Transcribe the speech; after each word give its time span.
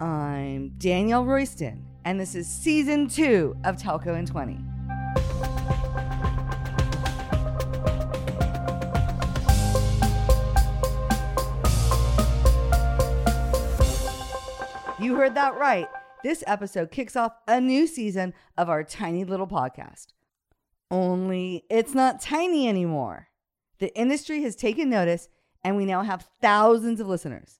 I'm 0.00 0.74
Danielle 0.78 1.24
Royston, 1.24 1.84
and 2.04 2.20
this 2.20 2.36
is 2.36 2.46
season 2.46 3.08
two 3.08 3.56
of 3.64 3.76
Telco 3.76 4.16
in 4.16 4.26
20. 4.26 4.52
You 15.04 15.16
heard 15.16 15.34
that 15.34 15.56
right. 15.58 15.88
This 16.22 16.44
episode 16.46 16.92
kicks 16.92 17.16
off 17.16 17.32
a 17.48 17.60
new 17.60 17.88
season 17.88 18.34
of 18.56 18.68
our 18.68 18.84
tiny 18.84 19.24
little 19.24 19.48
podcast. 19.48 20.12
Only 20.92 21.64
it's 21.68 21.94
not 21.94 22.20
tiny 22.20 22.68
anymore. 22.68 23.30
The 23.80 23.92
industry 23.98 24.42
has 24.42 24.54
taken 24.54 24.90
notice, 24.90 25.28
and 25.64 25.76
we 25.76 25.86
now 25.86 26.04
have 26.04 26.28
thousands 26.40 27.00
of 27.00 27.08
listeners. 27.08 27.58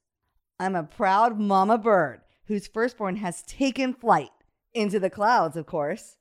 I'm 0.57 0.75
a 0.75 0.83
proud 0.83 1.37
mama 1.37 1.77
bird 1.77 2.21
whose 2.49 2.67
firstborn 2.67 3.15
has 3.17 3.43
taken 3.43 3.93
flight 3.93 4.31
into 4.73 4.99
the 4.99 5.09
clouds, 5.09 5.55
of 5.55 5.67
course. 5.67 6.17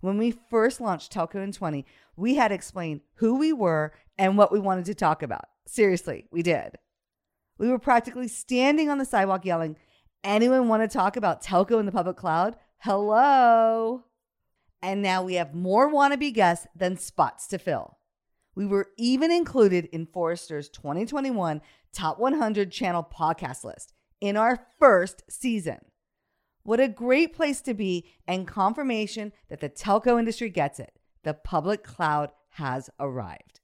When 0.00 0.18
we 0.18 0.32
first 0.50 0.80
launched 0.80 1.12
Telco 1.12 1.36
in 1.36 1.52
20, 1.52 1.86
we 2.16 2.34
had 2.34 2.52
explained 2.52 3.00
who 3.14 3.38
we 3.38 3.52
were 3.52 3.92
and 4.18 4.36
what 4.36 4.52
we 4.52 4.58
wanted 4.58 4.84
to 4.86 4.94
talk 4.94 5.22
about. 5.22 5.44
Seriously, 5.66 6.26
we 6.32 6.42
did. 6.42 6.76
We 7.58 7.68
were 7.68 7.78
practically 7.78 8.26
standing 8.26 8.90
on 8.90 8.98
the 8.98 9.04
sidewalk 9.04 9.44
yelling, 9.44 9.76
Anyone 10.24 10.66
want 10.66 10.82
to 10.82 10.88
talk 10.88 11.16
about 11.16 11.44
telco 11.44 11.78
in 11.78 11.86
the 11.86 11.92
public 11.92 12.16
cloud? 12.16 12.56
Hello. 12.78 14.02
And 14.82 15.00
now 15.00 15.22
we 15.22 15.34
have 15.34 15.54
more 15.54 15.92
wannabe 15.92 16.34
guests 16.34 16.66
than 16.74 16.96
spots 16.96 17.46
to 17.48 17.58
fill. 17.58 17.98
We 18.56 18.66
were 18.66 18.88
even 18.98 19.30
included 19.30 19.84
in 19.86 20.06
Forrester's 20.06 20.68
2021 20.70 21.60
Top 21.92 22.18
100 22.18 22.72
Channel 22.72 23.08
podcast 23.16 23.62
list 23.62 23.92
in 24.20 24.36
our 24.36 24.66
first 24.78 25.22
season. 25.28 25.78
What 26.62 26.80
a 26.80 26.88
great 26.88 27.34
place 27.34 27.60
to 27.62 27.74
be, 27.74 28.06
and 28.26 28.46
confirmation 28.46 29.32
that 29.48 29.60
the 29.60 29.70
telco 29.70 30.18
industry 30.18 30.50
gets 30.50 30.78
it. 30.78 30.98
The 31.22 31.34
public 31.34 31.82
cloud 31.82 32.30
has 32.50 32.90
arrived. 33.00 33.60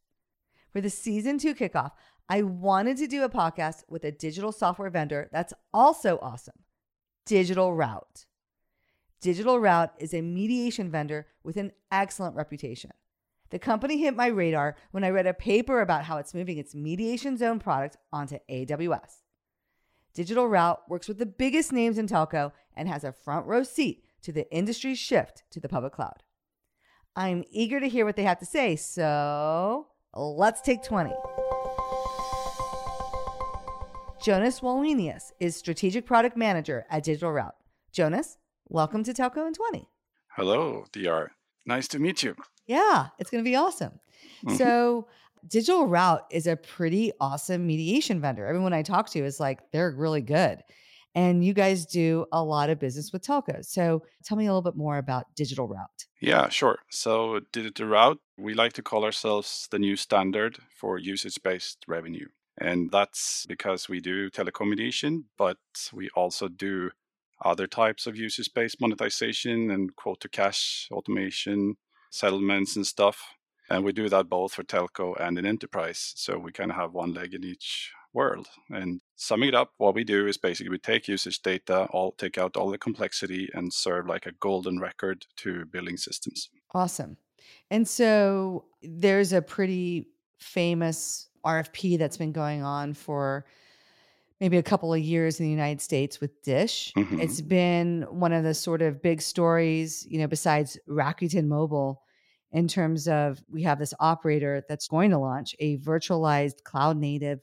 For 0.72 0.80
the 0.80 0.90
season 0.90 1.38
two 1.38 1.54
kickoff, 1.54 1.92
I 2.28 2.42
wanted 2.42 2.96
to 2.98 3.06
do 3.06 3.22
a 3.22 3.28
podcast 3.28 3.82
with 3.88 4.04
a 4.04 4.10
digital 4.10 4.52
software 4.52 4.90
vendor 4.90 5.28
that's 5.32 5.52
also 5.72 6.18
awesome 6.22 6.64
Digital 7.26 7.74
Route. 7.74 8.26
Digital 9.20 9.58
Route 9.58 9.92
is 9.98 10.14
a 10.14 10.22
mediation 10.22 10.90
vendor 10.90 11.26
with 11.42 11.56
an 11.56 11.72
excellent 11.90 12.36
reputation. 12.36 12.90
The 13.50 13.58
company 13.58 13.98
hit 13.98 14.16
my 14.16 14.26
radar 14.26 14.76
when 14.90 15.04
I 15.04 15.10
read 15.10 15.26
a 15.26 15.34
paper 15.34 15.80
about 15.80 16.04
how 16.04 16.16
it's 16.16 16.34
moving 16.34 16.58
its 16.58 16.74
mediation 16.74 17.36
zone 17.36 17.58
product 17.58 17.96
onto 18.12 18.38
AWS. 18.50 19.23
Digital 20.14 20.46
Route 20.46 20.80
works 20.88 21.08
with 21.08 21.18
the 21.18 21.26
biggest 21.26 21.72
names 21.72 21.98
in 21.98 22.06
telco 22.06 22.52
and 22.76 22.88
has 22.88 23.02
a 23.02 23.10
front 23.12 23.46
row 23.46 23.64
seat 23.64 24.04
to 24.22 24.30
the 24.30 24.48
industry's 24.54 24.98
shift 24.98 25.42
to 25.50 25.58
the 25.58 25.68
public 25.68 25.92
cloud. 25.92 26.22
I'm 27.16 27.42
eager 27.50 27.80
to 27.80 27.88
hear 27.88 28.04
what 28.04 28.14
they 28.14 28.22
have 28.22 28.38
to 28.38 28.46
say, 28.46 28.76
so 28.76 29.88
let's 30.14 30.60
take 30.60 30.84
20. 30.84 31.10
Jonas 34.22 34.60
Wallenius 34.60 35.32
is 35.40 35.56
Strategic 35.56 36.06
Product 36.06 36.36
Manager 36.36 36.86
at 36.90 37.02
Digital 37.02 37.32
Route. 37.32 37.56
Jonas, 37.92 38.38
welcome 38.68 39.02
to 39.02 39.12
Telco 39.12 39.46
in 39.46 39.52
20. 39.52 39.88
Hello, 40.36 40.84
DR. 40.92 41.32
Nice 41.66 41.88
to 41.88 41.98
meet 41.98 42.22
you. 42.22 42.36
Yeah, 42.66 43.08
it's 43.18 43.30
going 43.30 43.42
to 43.42 43.48
be 43.48 43.56
awesome. 43.56 43.98
Mm-hmm. 44.46 44.56
So, 44.56 45.08
Digital 45.46 45.86
Route 45.86 46.24
is 46.30 46.46
a 46.46 46.56
pretty 46.56 47.12
awesome 47.20 47.66
mediation 47.66 48.20
vendor. 48.20 48.46
Everyone 48.46 48.72
I 48.72 48.82
talk 48.82 49.10
to 49.10 49.24
is 49.24 49.40
like, 49.40 49.60
they're 49.72 49.90
really 49.90 50.22
good. 50.22 50.62
And 51.14 51.44
you 51.44 51.54
guys 51.54 51.86
do 51.86 52.26
a 52.32 52.42
lot 52.42 52.70
of 52.70 52.80
business 52.80 53.12
with 53.12 53.22
telcos. 53.22 53.66
So, 53.66 54.02
tell 54.24 54.36
me 54.36 54.46
a 54.46 54.48
little 54.48 54.62
bit 54.62 54.76
more 54.76 54.98
about 54.98 55.26
Digital 55.36 55.68
Route. 55.68 56.06
Yeah, 56.20 56.48
sure. 56.48 56.80
So, 56.90 57.40
Digital 57.52 57.86
Route, 57.86 58.18
we 58.36 58.54
like 58.54 58.72
to 58.74 58.82
call 58.82 59.04
ourselves 59.04 59.68
the 59.70 59.78
new 59.78 59.94
standard 59.94 60.58
for 60.76 60.98
usage 60.98 61.40
based 61.42 61.84
revenue. 61.86 62.26
And 62.58 62.90
that's 62.90 63.46
because 63.46 63.88
we 63.88 64.00
do 64.00 64.30
telecom 64.30 64.70
mediation, 64.70 65.26
but 65.38 65.58
we 65.92 66.08
also 66.16 66.48
do 66.48 66.90
other 67.44 67.66
types 67.66 68.06
of 68.06 68.16
usage 68.16 68.52
based 68.54 68.80
monetization 68.80 69.70
and 69.70 69.94
quote 69.96 70.20
to 70.20 70.28
cash 70.28 70.88
automation, 70.90 71.76
settlements 72.10 72.76
and 72.76 72.86
stuff. 72.86 73.34
And 73.70 73.84
we 73.84 73.92
do 73.92 74.08
that 74.08 74.28
both 74.28 74.54
for 74.54 74.62
telco 74.62 75.18
and 75.20 75.38
in 75.38 75.46
enterprise. 75.46 76.12
So 76.16 76.38
we 76.38 76.52
kind 76.52 76.70
of 76.70 76.76
have 76.76 76.92
one 76.92 77.14
leg 77.14 77.34
in 77.34 77.44
each 77.44 77.92
world. 78.12 78.48
And 78.70 79.00
summing 79.16 79.48
it 79.48 79.54
up, 79.54 79.72
what 79.78 79.94
we 79.94 80.04
do 80.04 80.26
is 80.26 80.38
basically 80.38 80.70
we 80.70 80.78
take 80.78 81.08
usage 81.08 81.42
data, 81.42 81.86
all 81.90 82.12
take 82.12 82.38
out 82.38 82.56
all 82.56 82.70
the 82.70 82.78
complexity 82.78 83.50
and 83.52 83.72
serve 83.72 84.06
like 84.06 84.26
a 84.26 84.32
golden 84.32 84.78
record 84.80 85.26
to 85.38 85.64
billing 85.66 85.96
systems. 85.96 86.48
Awesome. 86.72 87.16
And 87.70 87.86
so 87.88 88.66
there's 88.82 89.32
a 89.32 89.42
pretty 89.42 90.08
famous 90.38 91.28
RFP 91.44 91.98
that's 91.98 92.16
been 92.16 92.32
going 92.32 92.62
on 92.62 92.94
for 92.94 93.44
maybe 94.40 94.56
a 94.58 94.62
couple 94.62 94.92
of 94.92 95.00
years 95.00 95.40
in 95.40 95.46
the 95.46 95.50
United 95.50 95.80
States 95.80 96.20
with 96.20 96.42
Dish. 96.42 96.92
Mm-hmm. 96.96 97.20
It's 97.20 97.40
been 97.40 98.02
one 98.10 98.32
of 98.32 98.44
the 98.44 98.54
sort 98.54 98.82
of 98.82 99.02
big 99.02 99.22
stories, 99.22 100.06
you 100.08 100.18
know, 100.18 100.26
besides 100.26 100.78
Rakuten 100.88 101.46
Mobile 101.46 102.03
in 102.54 102.68
terms 102.68 103.08
of 103.08 103.42
we 103.50 103.64
have 103.64 103.78
this 103.78 103.92
operator 104.00 104.64
that's 104.68 104.88
going 104.88 105.10
to 105.10 105.18
launch 105.18 105.54
a 105.58 105.76
virtualized 105.78 106.62
cloud 106.62 106.96
native 106.96 107.40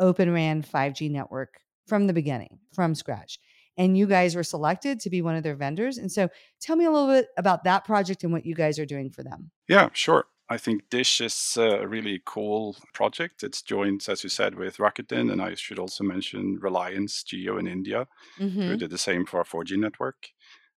open 0.00 0.32
RAN 0.32 0.62
5G 0.62 1.10
network 1.10 1.60
from 1.86 2.06
the 2.06 2.14
beginning, 2.14 2.58
from 2.72 2.94
scratch. 2.94 3.38
And 3.76 3.96
you 3.98 4.06
guys 4.06 4.34
were 4.34 4.42
selected 4.42 5.00
to 5.00 5.10
be 5.10 5.20
one 5.20 5.36
of 5.36 5.42
their 5.42 5.54
vendors. 5.54 5.98
And 5.98 6.10
so 6.10 6.28
tell 6.60 6.76
me 6.76 6.86
a 6.86 6.90
little 6.90 7.08
bit 7.08 7.26
about 7.36 7.64
that 7.64 7.84
project 7.84 8.24
and 8.24 8.32
what 8.32 8.46
you 8.46 8.54
guys 8.54 8.78
are 8.78 8.86
doing 8.86 9.10
for 9.10 9.22
them. 9.22 9.50
Yeah, 9.68 9.90
sure. 9.92 10.24
I 10.48 10.56
think 10.56 10.88
Dish 10.90 11.20
is 11.20 11.58
a 11.58 11.86
really 11.86 12.22
cool 12.24 12.76
project. 12.92 13.42
It's 13.42 13.62
joined, 13.62 14.06
as 14.08 14.22
you 14.22 14.30
said, 14.30 14.54
with 14.54 14.76
Rakuten, 14.76 15.32
and 15.32 15.42
I 15.42 15.54
should 15.54 15.78
also 15.78 16.04
mention 16.04 16.58
Reliance 16.60 17.24
Jio 17.24 17.58
in 17.58 17.66
India, 17.66 18.06
mm-hmm. 18.38 18.60
who 18.60 18.76
did 18.76 18.90
the 18.90 18.98
same 18.98 19.26
for 19.26 19.38
our 19.38 19.44
4G 19.44 19.78
network. 19.78 20.28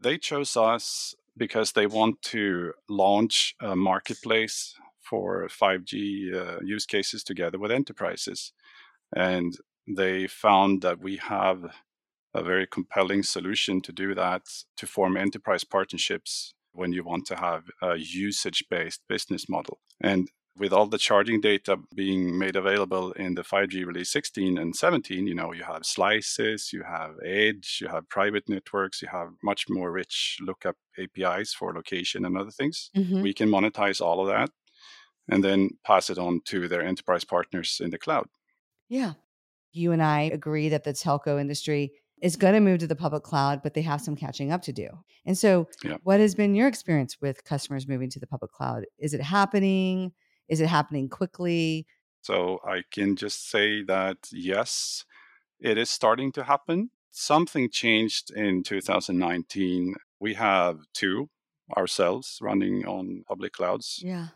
They 0.00 0.18
chose 0.18 0.56
us 0.56 1.14
because 1.36 1.72
they 1.72 1.86
want 1.86 2.22
to 2.22 2.72
launch 2.88 3.54
a 3.60 3.76
marketplace 3.76 4.74
for 5.00 5.48
5G 5.48 6.34
uh, 6.34 6.58
use 6.64 6.86
cases 6.86 7.22
together 7.22 7.58
with 7.58 7.70
enterprises. 7.70 8.52
And 9.14 9.56
they 9.86 10.26
found 10.26 10.82
that 10.82 10.98
we 10.98 11.16
have 11.18 11.64
a 12.34 12.42
very 12.42 12.66
compelling 12.66 13.22
solution 13.22 13.80
to 13.82 13.92
do 13.92 14.14
that, 14.14 14.42
to 14.76 14.86
form 14.86 15.16
enterprise 15.16 15.64
partnerships 15.64 16.54
when 16.72 16.92
you 16.92 17.02
want 17.02 17.26
to 17.26 17.36
have 17.36 17.64
a 17.82 17.96
usage 17.96 18.64
based 18.68 19.00
business 19.08 19.48
model. 19.48 19.78
And 20.00 20.28
with 20.58 20.72
all 20.72 20.86
the 20.86 20.98
charging 20.98 21.40
data 21.40 21.78
being 21.94 22.38
made 22.38 22.56
available 22.56 23.12
in 23.12 23.34
the 23.34 23.42
5G 23.42 23.86
release 23.86 24.10
16 24.10 24.58
and 24.58 24.74
17, 24.74 25.26
you 25.26 25.34
know, 25.34 25.52
you 25.52 25.64
have 25.64 25.84
slices, 25.84 26.72
you 26.72 26.82
have 26.82 27.14
edge, 27.24 27.78
you 27.80 27.88
have 27.88 28.08
private 28.08 28.48
networks, 28.48 29.02
you 29.02 29.08
have 29.08 29.28
much 29.42 29.66
more 29.68 29.92
rich 29.92 30.38
lookup 30.40 30.76
APIs 30.98 31.52
for 31.52 31.72
location 31.74 32.24
and 32.24 32.38
other 32.38 32.50
things. 32.50 32.90
Mm-hmm. 32.96 33.22
We 33.22 33.34
can 33.34 33.48
monetize 33.48 34.00
all 34.00 34.20
of 34.20 34.28
that 34.28 34.50
and 35.28 35.44
then 35.44 35.70
pass 35.84 36.08
it 36.10 36.18
on 36.18 36.40
to 36.46 36.68
their 36.68 36.82
enterprise 36.82 37.24
partners 37.24 37.80
in 37.82 37.90
the 37.90 37.98
cloud. 37.98 38.26
Yeah. 38.88 39.14
You 39.72 39.92
and 39.92 40.02
I 40.02 40.22
agree 40.22 40.68
that 40.70 40.84
the 40.84 40.92
telco 40.92 41.40
industry 41.40 41.92
is 42.22 42.36
going 42.36 42.54
to 42.54 42.60
move 42.60 42.78
to 42.78 42.86
the 42.86 42.96
public 42.96 43.22
cloud, 43.22 43.60
but 43.62 43.74
they 43.74 43.82
have 43.82 44.00
some 44.00 44.16
catching 44.16 44.50
up 44.50 44.62
to 44.62 44.72
do. 44.72 44.88
And 45.26 45.36
so, 45.36 45.68
yeah. 45.84 45.96
what 46.02 46.20
has 46.20 46.34
been 46.34 46.54
your 46.54 46.68
experience 46.68 47.20
with 47.20 47.44
customers 47.44 47.86
moving 47.86 48.08
to 48.10 48.20
the 48.20 48.26
public 48.26 48.52
cloud? 48.52 48.86
Is 48.98 49.12
it 49.12 49.20
happening? 49.20 50.12
Is 50.48 50.60
it 50.60 50.68
happening 50.68 51.08
quickly? 51.08 51.86
So, 52.22 52.60
I 52.64 52.82
can 52.90 53.16
just 53.16 53.50
say 53.50 53.82
that 53.84 54.18
yes, 54.32 55.04
it 55.60 55.78
is 55.78 55.90
starting 55.90 56.32
to 56.32 56.44
happen. 56.44 56.90
Something 57.10 57.70
changed 57.70 58.30
in 58.30 58.62
2019. 58.62 59.94
We 60.20 60.34
have 60.34 60.80
two 60.92 61.30
ourselves 61.76 62.38
running 62.40 62.86
on 62.86 63.24
public 63.26 63.52
clouds. 63.52 64.00
Yeah. 64.04 64.28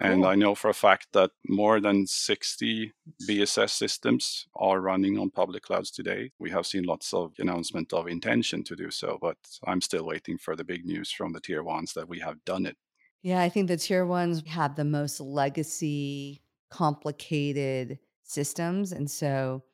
And 0.00 0.22
cool. 0.22 0.30
I 0.30 0.36
know 0.36 0.54
for 0.54 0.68
a 0.68 0.74
fact 0.74 1.08
that 1.12 1.32
more 1.48 1.80
than 1.80 2.06
60 2.06 2.92
BSS 3.28 3.70
systems 3.70 4.46
are 4.54 4.80
running 4.80 5.18
on 5.18 5.30
public 5.30 5.64
clouds 5.64 5.90
today. 5.90 6.30
We 6.38 6.50
have 6.50 6.66
seen 6.66 6.84
lots 6.84 7.12
of 7.12 7.32
announcement 7.38 7.92
of 7.92 8.06
intention 8.06 8.62
to 8.64 8.76
do 8.76 8.92
so, 8.92 9.18
but 9.20 9.38
I'm 9.64 9.80
still 9.80 10.04
waiting 10.04 10.38
for 10.38 10.54
the 10.54 10.62
big 10.62 10.86
news 10.86 11.10
from 11.10 11.32
the 11.32 11.40
tier 11.40 11.64
ones 11.64 11.94
that 11.94 12.08
we 12.08 12.20
have 12.20 12.44
done 12.44 12.64
it. 12.64 12.76
Yeah, 13.22 13.40
I 13.40 13.48
think 13.48 13.68
the 13.68 13.76
tier 13.76 14.06
ones 14.06 14.42
have 14.46 14.76
the 14.76 14.84
most 14.84 15.20
legacy, 15.20 16.42
complicated 16.70 17.98
systems. 18.22 18.92
And 18.92 19.10
so 19.10 19.64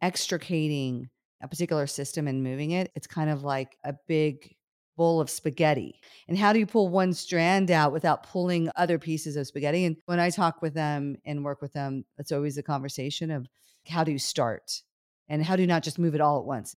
extricating 0.00 1.10
a 1.42 1.48
particular 1.48 1.86
system 1.86 2.26
and 2.26 2.42
moving 2.42 2.70
it, 2.70 2.90
it's 2.94 3.06
kind 3.06 3.28
of 3.28 3.42
like 3.42 3.76
a 3.84 3.94
big 4.08 4.54
bowl 4.96 5.20
of 5.20 5.28
spaghetti. 5.28 6.00
And 6.28 6.38
how 6.38 6.52
do 6.52 6.58
you 6.58 6.66
pull 6.66 6.88
one 6.88 7.12
strand 7.12 7.70
out 7.70 7.92
without 7.92 8.22
pulling 8.22 8.70
other 8.76 8.98
pieces 8.98 9.36
of 9.36 9.46
spaghetti? 9.46 9.84
And 9.84 9.96
when 10.06 10.20
I 10.20 10.30
talk 10.30 10.62
with 10.62 10.72
them 10.72 11.16
and 11.24 11.44
work 11.44 11.60
with 11.60 11.72
them, 11.72 12.04
it's 12.16 12.32
always 12.32 12.56
a 12.56 12.62
conversation 12.62 13.30
of 13.30 13.46
how 13.88 14.04
do 14.04 14.12
you 14.12 14.18
start 14.18 14.82
and 15.28 15.44
how 15.44 15.56
do 15.56 15.62
you 15.62 15.68
not 15.68 15.82
just 15.82 15.98
move 15.98 16.14
it 16.14 16.20
all 16.20 16.38
at 16.38 16.46
once? 16.46 16.76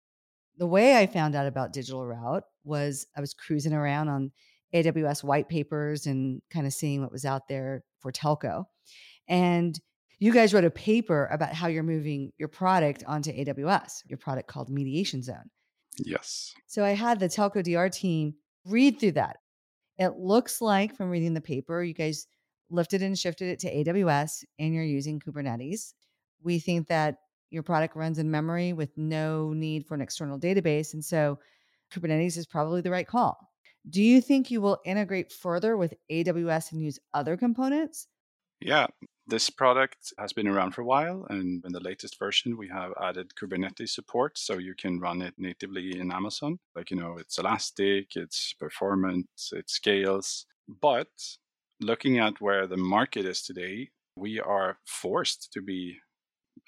The 0.56 0.67
way 0.67 0.97
I 0.97 1.06
found 1.06 1.35
out 1.35 1.47
about 1.47 1.73
Digital 1.73 2.06
Route 2.06 2.44
was 2.62 3.06
I 3.17 3.20
was 3.20 3.35
cruising 3.35 3.73
around 3.73 4.09
on 4.09 4.31
AWS 4.75 5.23
white 5.23 5.49
papers 5.49 6.06
and 6.06 6.43
kind 6.50 6.67
of 6.67 6.73
seeing 6.73 7.00
what 7.00 7.12
was 7.12 7.25
out 7.25 7.49
there 7.49 7.82
for 8.00 8.11
telco. 8.12 8.65
And 9.29 9.79
you 10.19 10.32
guys 10.32 10.55
wrote 10.55 10.65
a 10.65 10.71
paper 10.71 11.29
about 11.32 11.53
how 11.53 11.67
you're 11.69 11.82
moving 11.82 12.32
your 12.38 12.49
product 12.49 13.05
onto 13.06 13.32
AWS, 13.32 14.03
your 14.06 14.19
product 14.19 14.49
called 14.49 14.71
Mediation 14.71 15.23
Zone. 15.23 15.50
Yes. 15.99 16.55
So 16.67 16.85
I 16.85 16.91
had 16.91 17.21
the 17.21 17.29
Telco 17.29 17.62
DR 17.62 17.88
team 17.88 18.35
read 18.65 18.99
through 18.99 19.12
that. 19.12 19.37
It 19.99 20.15
looks 20.19 20.61
like 20.61 20.97
from 20.97 21.11
reading 21.11 21.35
the 21.35 21.41
paper, 21.41 21.82
you 21.82 21.94
guys 21.94 22.27
lifted 22.70 23.03
and 23.03 23.19
shifted 23.19 23.49
it 23.49 23.59
to 23.61 23.73
AWS 23.73 24.44
and 24.59 24.75
you're 24.75 24.82
using 24.82 25.20
Kubernetes. 25.20 25.93
We 26.43 26.59
think 26.59 26.88
that 26.88 27.17
your 27.50 27.62
product 27.62 27.94
runs 27.94 28.19
in 28.19 28.31
memory 28.31 28.73
with 28.73 28.91
no 28.97 29.53
need 29.53 29.87
for 29.87 29.94
an 29.94 30.00
external 30.00 30.41
database. 30.41 30.94
And 30.94 31.05
so 31.05 31.38
Kubernetes 31.93 32.37
is 32.37 32.47
probably 32.47 32.81
the 32.81 32.91
right 32.91 33.06
call. 33.06 33.38
Do 33.88 34.02
you 34.02 34.20
think 34.20 34.50
you 34.50 34.60
will 34.60 34.81
integrate 34.84 35.31
further 35.31 35.76
with 35.76 35.94
AWS 36.10 36.72
and 36.72 36.81
use 36.81 36.98
other 37.12 37.36
components? 37.36 38.08
Yeah, 38.60 38.86
this 39.26 39.50
product 39.50 40.12
has 40.19 40.32
been 40.32 40.48
around 40.48 40.72
for 40.72 40.81
a 40.81 40.86
while, 40.86 41.26
and 41.28 41.62
in 41.64 41.72
the 41.72 41.81
latest 41.81 42.19
version, 42.19 42.56
we 42.56 42.69
have 42.69 42.92
added 43.00 43.32
Kubernetes 43.38 43.90
support, 43.90 44.38
so 44.38 44.58
you 44.58 44.75
can 44.75 45.00
run 45.00 45.20
it 45.20 45.34
natively 45.36 45.98
in 45.98 46.10
Amazon. 46.10 46.58
Like, 46.75 46.90
you 46.90 46.96
know, 46.96 47.16
it's 47.19 47.38
elastic, 47.38 48.16
it's 48.16 48.54
performant, 48.58 49.26
it 49.52 49.69
scales. 49.69 50.46
But 50.81 51.08
looking 51.81 52.19
at 52.19 52.40
where 52.40 52.66
the 52.66 52.78
market 52.78 53.26
is 53.26 53.42
today, 53.42 53.90
we 54.16 54.40
are 54.40 54.78
forced 54.86 55.52
to 55.52 55.60
be 55.60 55.98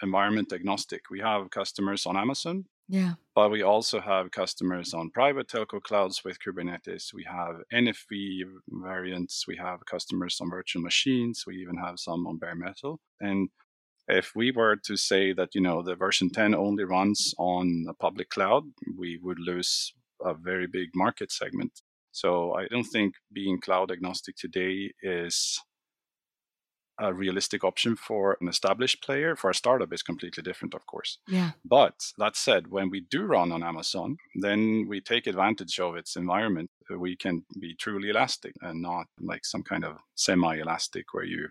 environment 0.02 0.52
agnostic. 0.52 1.02
We 1.10 1.20
have 1.20 1.50
customers 1.50 2.04
on 2.04 2.16
Amazon 2.16 2.66
yeah. 2.88 3.14
But 3.34 3.50
we 3.50 3.62
also 3.62 4.00
have 4.00 4.30
customers 4.30 4.94
on 4.94 5.10
private 5.10 5.48
telco 5.48 5.82
clouds 5.82 6.22
with 6.24 6.38
Kubernetes. 6.40 7.12
We 7.12 7.24
have 7.24 7.56
NFV 7.72 8.42
variants. 8.68 9.44
We 9.46 9.56
have 9.56 9.84
customers 9.86 10.38
on 10.40 10.50
virtual 10.50 10.82
machines. 10.82 11.44
We 11.46 11.56
even 11.56 11.76
have 11.76 11.98
some 11.98 12.26
on 12.26 12.38
bare 12.38 12.54
metal. 12.54 13.00
And 13.20 13.48
if 14.08 14.32
we 14.36 14.52
were 14.52 14.76
to 14.84 14.96
say 14.96 15.32
that, 15.32 15.54
you 15.54 15.60
know, 15.60 15.82
the 15.82 15.96
version 15.96 16.30
10 16.30 16.54
only 16.54 16.84
runs 16.84 17.34
on 17.38 17.86
a 17.88 17.94
public 17.94 18.30
cloud, 18.30 18.64
we 18.96 19.18
would 19.22 19.40
lose 19.40 19.92
a 20.24 20.32
very 20.32 20.66
big 20.66 20.90
market 20.94 21.32
segment. 21.32 21.82
So 22.12 22.54
I 22.54 22.66
don't 22.68 22.84
think 22.84 23.14
being 23.32 23.60
cloud 23.60 23.90
agnostic 23.90 24.36
today 24.36 24.92
is 25.02 25.60
a 26.98 27.12
realistic 27.12 27.64
option 27.64 27.96
for 27.96 28.36
an 28.40 28.48
established 28.48 29.02
player. 29.02 29.36
For 29.36 29.50
a 29.50 29.54
startup, 29.54 29.92
is 29.92 30.02
completely 30.02 30.42
different, 30.42 30.74
of 30.74 30.86
course. 30.86 31.18
Yeah. 31.28 31.50
But 31.64 32.12
that 32.18 32.36
said, 32.36 32.68
when 32.68 32.90
we 32.90 33.00
do 33.00 33.24
run 33.24 33.52
on 33.52 33.62
Amazon, 33.62 34.16
then 34.34 34.86
we 34.88 35.00
take 35.00 35.26
advantage 35.26 35.78
of 35.78 35.96
its 35.96 36.16
environment. 36.16 36.70
We 36.90 37.16
can 37.16 37.44
be 37.60 37.74
truly 37.74 38.10
elastic 38.10 38.54
and 38.62 38.80
not 38.80 39.06
like 39.20 39.44
some 39.44 39.62
kind 39.62 39.84
of 39.84 39.98
semi-elastic 40.14 41.12
where 41.12 41.24
you 41.24 41.48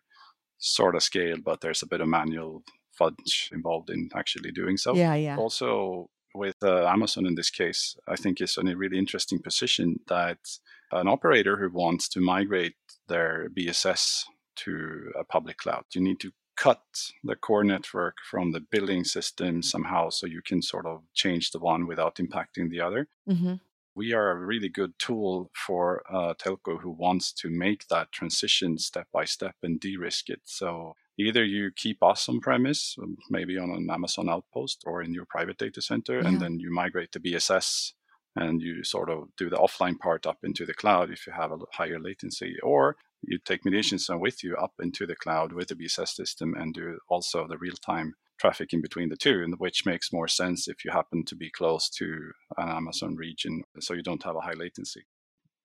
sort 0.58 0.96
of 0.96 1.04
scale, 1.04 1.38
but 1.44 1.62
there's 1.62 1.84
a 1.84 1.88
bit 1.88 2.02
of 2.02 2.08
manual 2.08 2.64
fudge 2.92 3.50
involved 3.52 3.90
in 3.90 4.10
actually 4.16 4.52
doing 4.52 4.78
so. 4.78 4.96
Yeah, 4.96 5.16
yeah. 5.16 5.38
Also, 5.38 6.10
with 6.34 6.56
uh, 6.64 6.86
Amazon 6.88 7.26
in 7.26 7.36
this 7.36 7.50
case, 7.50 7.96
I 8.08 8.16
think 8.16 8.42
is 8.42 8.58
in 8.58 8.68
a 8.68 8.76
really 8.76 8.98
interesting 8.98 9.40
position 9.40 10.00
that 10.08 10.38
an 10.92 11.08
operator 11.08 11.58
who 11.58 11.70
wants 11.70 12.08
to 12.10 12.20
migrate 12.20 12.76
their 13.08 13.50
BSS 13.50 14.26
to 14.58 15.12
a 15.20 15.24
public 15.24 15.58
cloud. 15.58 15.86
You 15.94 16.02
need 16.02 16.20
to 16.22 16.32
cut 16.56 16.82
the 17.24 17.36
core 17.36 17.64
network 17.64 18.18
from 18.30 18.52
the 18.52 18.62
billing 18.62 19.04
system 19.04 19.62
somehow 19.62 20.10
so 20.10 20.26
you 20.26 20.42
can 20.42 20.62
sort 20.62 20.86
of 20.86 21.02
change 21.14 21.52
the 21.52 21.60
one 21.60 21.86
without 21.86 22.16
impacting 22.16 22.70
the 22.70 22.82
other. 22.82 23.08
Mm-hmm. 23.30 23.56
We 23.96 24.14
are 24.14 24.32
a 24.32 24.46
really 24.46 24.70
good 24.70 24.94
tool 25.00 25.52
for 25.54 26.04
a 26.10 26.36
telco 26.36 26.82
who 26.82 26.92
wants 26.92 27.32
to 27.34 27.50
make 27.50 27.88
that 27.88 28.12
transition 28.12 28.78
step 28.78 29.08
by 29.14 29.26
step 29.26 29.56
and 29.64 29.80
de 29.80 29.96
risk 29.96 30.30
it. 30.30 30.42
So 30.44 30.96
either 31.18 31.46
you 31.46 31.72
keep 31.76 32.04
us 32.04 32.28
on 32.28 32.42
premise, 32.42 32.98
um, 33.02 33.18
maybe 33.30 33.58
on 33.58 33.70
an 33.72 33.90
Amazon 33.90 34.30
outpost 34.30 34.84
or 34.86 35.02
in 35.02 35.14
your 35.14 35.26
private 35.26 35.58
data 35.58 35.82
center, 35.82 36.20
yeah. 36.20 36.28
and 36.28 36.42
then 36.42 36.60
you 36.60 36.74
migrate 36.74 37.14
the 37.14 37.20
BSS 37.20 37.94
and 38.36 38.62
you 38.62 38.84
sort 38.84 39.10
of 39.10 39.30
do 39.38 39.50
the 39.50 39.56
offline 39.56 39.98
part 39.98 40.26
up 40.26 40.40
into 40.44 40.66
the 40.66 40.74
cloud 40.74 41.10
if 41.10 41.26
you 41.26 41.32
have 41.32 41.54
a 41.54 41.58
higher 41.72 42.00
latency, 42.00 42.58
or 42.62 42.98
you 43.28 43.40
take 43.44 43.66
Mediation 43.66 43.98
Zone 43.98 44.20
with 44.20 44.44
you 44.44 44.56
up 44.56 44.74
into 44.80 45.06
the 45.06 45.16
cloud 45.16 45.54
with 45.54 45.68
the 45.70 45.76
BSS 45.76 46.10
system 46.10 46.54
and 46.56 46.74
do 46.74 47.00
also 47.10 47.48
the 47.48 47.58
real 47.58 47.76
time 47.76 48.14
traffic 48.40 48.74
in 48.74 48.82
between 48.82 49.10
the 49.10 49.16
two, 49.16 49.46
which 49.58 49.86
makes 49.86 50.12
more 50.12 50.28
sense 50.28 50.68
if 50.68 50.84
you 50.84 50.92
happen 50.92 51.24
to 51.26 51.36
be 51.36 51.50
close 51.50 51.90
to 51.90 52.32
an 52.58 52.70
Amazon 52.70 53.16
region 53.16 53.64
so 53.80 53.94
you 53.94 54.04
don't 54.04 54.24
have 54.24 54.36
a 54.36 54.42
high 54.42 54.54
latency. 54.54 55.06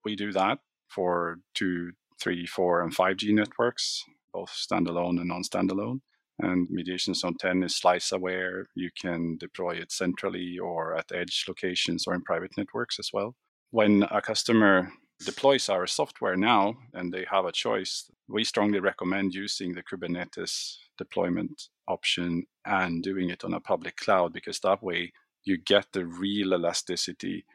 We 0.05 0.15
do 0.15 0.31
that 0.33 0.59
for 0.89 1.37
two, 1.53 1.91
three, 2.19 2.45
four, 2.45 2.81
and 2.81 2.95
5G 2.95 3.33
networks, 3.33 4.03
both 4.33 4.51
standalone 4.51 5.19
and 5.19 5.27
non 5.27 5.43
standalone. 5.43 5.99
And 6.39 6.67
Mediation 6.71 7.13
Zone 7.13 7.35
10 7.39 7.63
is 7.63 7.75
slice 7.75 8.11
aware. 8.11 8.65
You 8.73 8.89
can 8.99 9.37
deploy 9.37 9.75
it 9.75 9.91
centrally 9.91 10.57
or 10.57 10.97
at 10.97 11.11
edge 11.13 11.45
locations 11.47 12.07
or 12.07 12.15
in 12.15 12.23
private 12.23 12.51
networks 12.57 12.97
as 12.97 13.09
well. 13.13 13.35
When 13.69 14.03
a 14.09 14.21
customer 14.21 14.91
deploys 15.25 15.69
our 15.69 15.87
software 15.87 16.35
now 16.35 16.75
and 16.93 17.11
they 17.11 17.25
have 17.29 17.45
a 17.45 17.51
choice, 17.51 18.09
we 18.27 18.43
strongly 18.43 18.79
recommend 18.79 19.33
using 19.33 19.73
the 19.73 19.83
Kubernetes 19.83 20.77
deployment 20.97 21.69
option 21.87 22.45
and 22.65 23.03
doing 23.03 23.29
it 23.29 23.43
on 23.43 23.53
a 23.53 23.59
public 23.59 23.97
cloud 23.97 24.33
because 24.33 24.59
that 24.59 24.81
way 24.81 25.11
you 25.43 25.57
get 25.57 25.87
the 25.91 26.05
real 26.05 26.53
elasticity. 26.53 27.45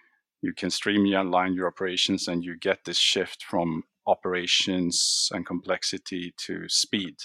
You 0.43 0.53
can 0.53 0.71
streamline 0.71 1.55
your 1.55 1.67
operations 1.67 2.29
and 2.29 2.45
you 2.45 2.57
get 2.57 2.85
this 2.85 2.99
shift 2.99 3.45
from 3.45 3.85
operations 4.07 5.29
and 5.33 5.45
complexity 5.45 6.35
to 6.39 6.69
speed. 6.69 7.17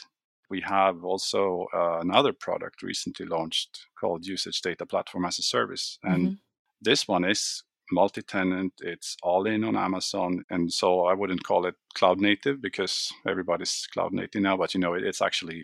We 0.49 0.61
have 0.61 1.03
also 1.05 1.67
uh, 1.73 1.99
another 2.01 2.33
product 2.33 2.83
recently 2.83 3.25
launched 3.25 3.87
called 3.99 4.25
Usage 4.25 4.61
Data 4.61 4.85
Platform 4.85 5.25
as 5.25 5.39
a 5.39 5.43
Service. 5.43 5.97
And 6.03 6.25
mm-hmm. 6.25 6.33
this 6.81 7.07
one 7.07 7.23
is 7.23 7.63
multi-tenant 7.91 8.73
it's 8.79 9.17
all 9.21 9.45
in 9.45 9.63
on 9.63 9.75
amazon 9.75 10.43
and 10.49 10.71
so 10.71 11.05
i 11.05 11.13
wouldn't 11.13 11.43
call 11.43 11.65
it 11.65 11.75
cloud 11.93 12.19
native 12.19 12.61
because 12.61 13.11
everybody's 13.27 13.87
cloud 13.93 14.13
native 14.13 14.41
now 14.41 14.55
but 14.55 14.73
you 14.73 14.79
know 14.79 14.93
it's 14.93 15.21
actually 15.21 15.63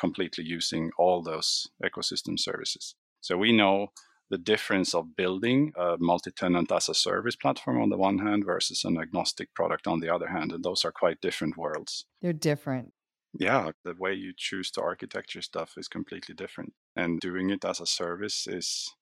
completely 0.00 0.44
using 0.44 0.90
all 0.98 1.22
those 1.22 1.68
ecosystem 1.84 2.38
services. 2.38 2.94
So 3.20 3.36
we 3.36 3.52
know 3.52 3.88
the 4.30 4.38
difference 4.38 4.94
of 4.94 5.16
building 5.16 5.72
a 5.76 5.96
multi-tenant 5.98 6.72
as 6.72 6.88
a 6.88 6.94
service 6.94 7.36
platform 7.36 7.82
on 7.82 7.90
the 7.90 7.98
one 7.98 8.18
hand 8.18 8.44
versus 8.46 8.84
an 8.84 8.96
agnostic 8.98 9.54
product 9.54 9.86
on 9.86 10.00
the 10.00 10.08
other 10.08 10.28
hand 10.28 10.52
and 10.52 10.64
those 10.64 10.84
are 10.84 10.92
quite 10.92 11.20
different 11.20 11.56
worlds. 11.56 12.06
They're 12.22 12.32
different. 12.32 12.92
Yeah 13.38 13.72
the 13.84 13.94
way 13.98 14.14
you 14.14 14.32
choose 14.36 14.70
to 14.72 14.82
architecture 14.82 15.42
stuff 15.42 15.74
is 15.76 15.88
completely 15.88 16.34
different 16.34 16.72
and 16.96 17.20
doing 17.20 17.50
it 17.50 17.64
as 17.64 17.80
a 17.80 17.86
service 17.86 18.46
is 18.48 18.92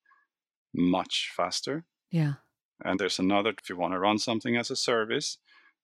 much 0.75 1.31
faster 1.37 1.85
yeah. 2.11 2.35
And 2.85 2.99
there's 2.99 3.19
another, 3.19 3.53
if 3.61 3.69
you 3.69 3.77
want 3.77 3.93
to 3.95 3.99
run 3.99 4.19
something 4.19 4.57
as 4.57 4.71
a 4.71 4.77
service, 4.77 5.39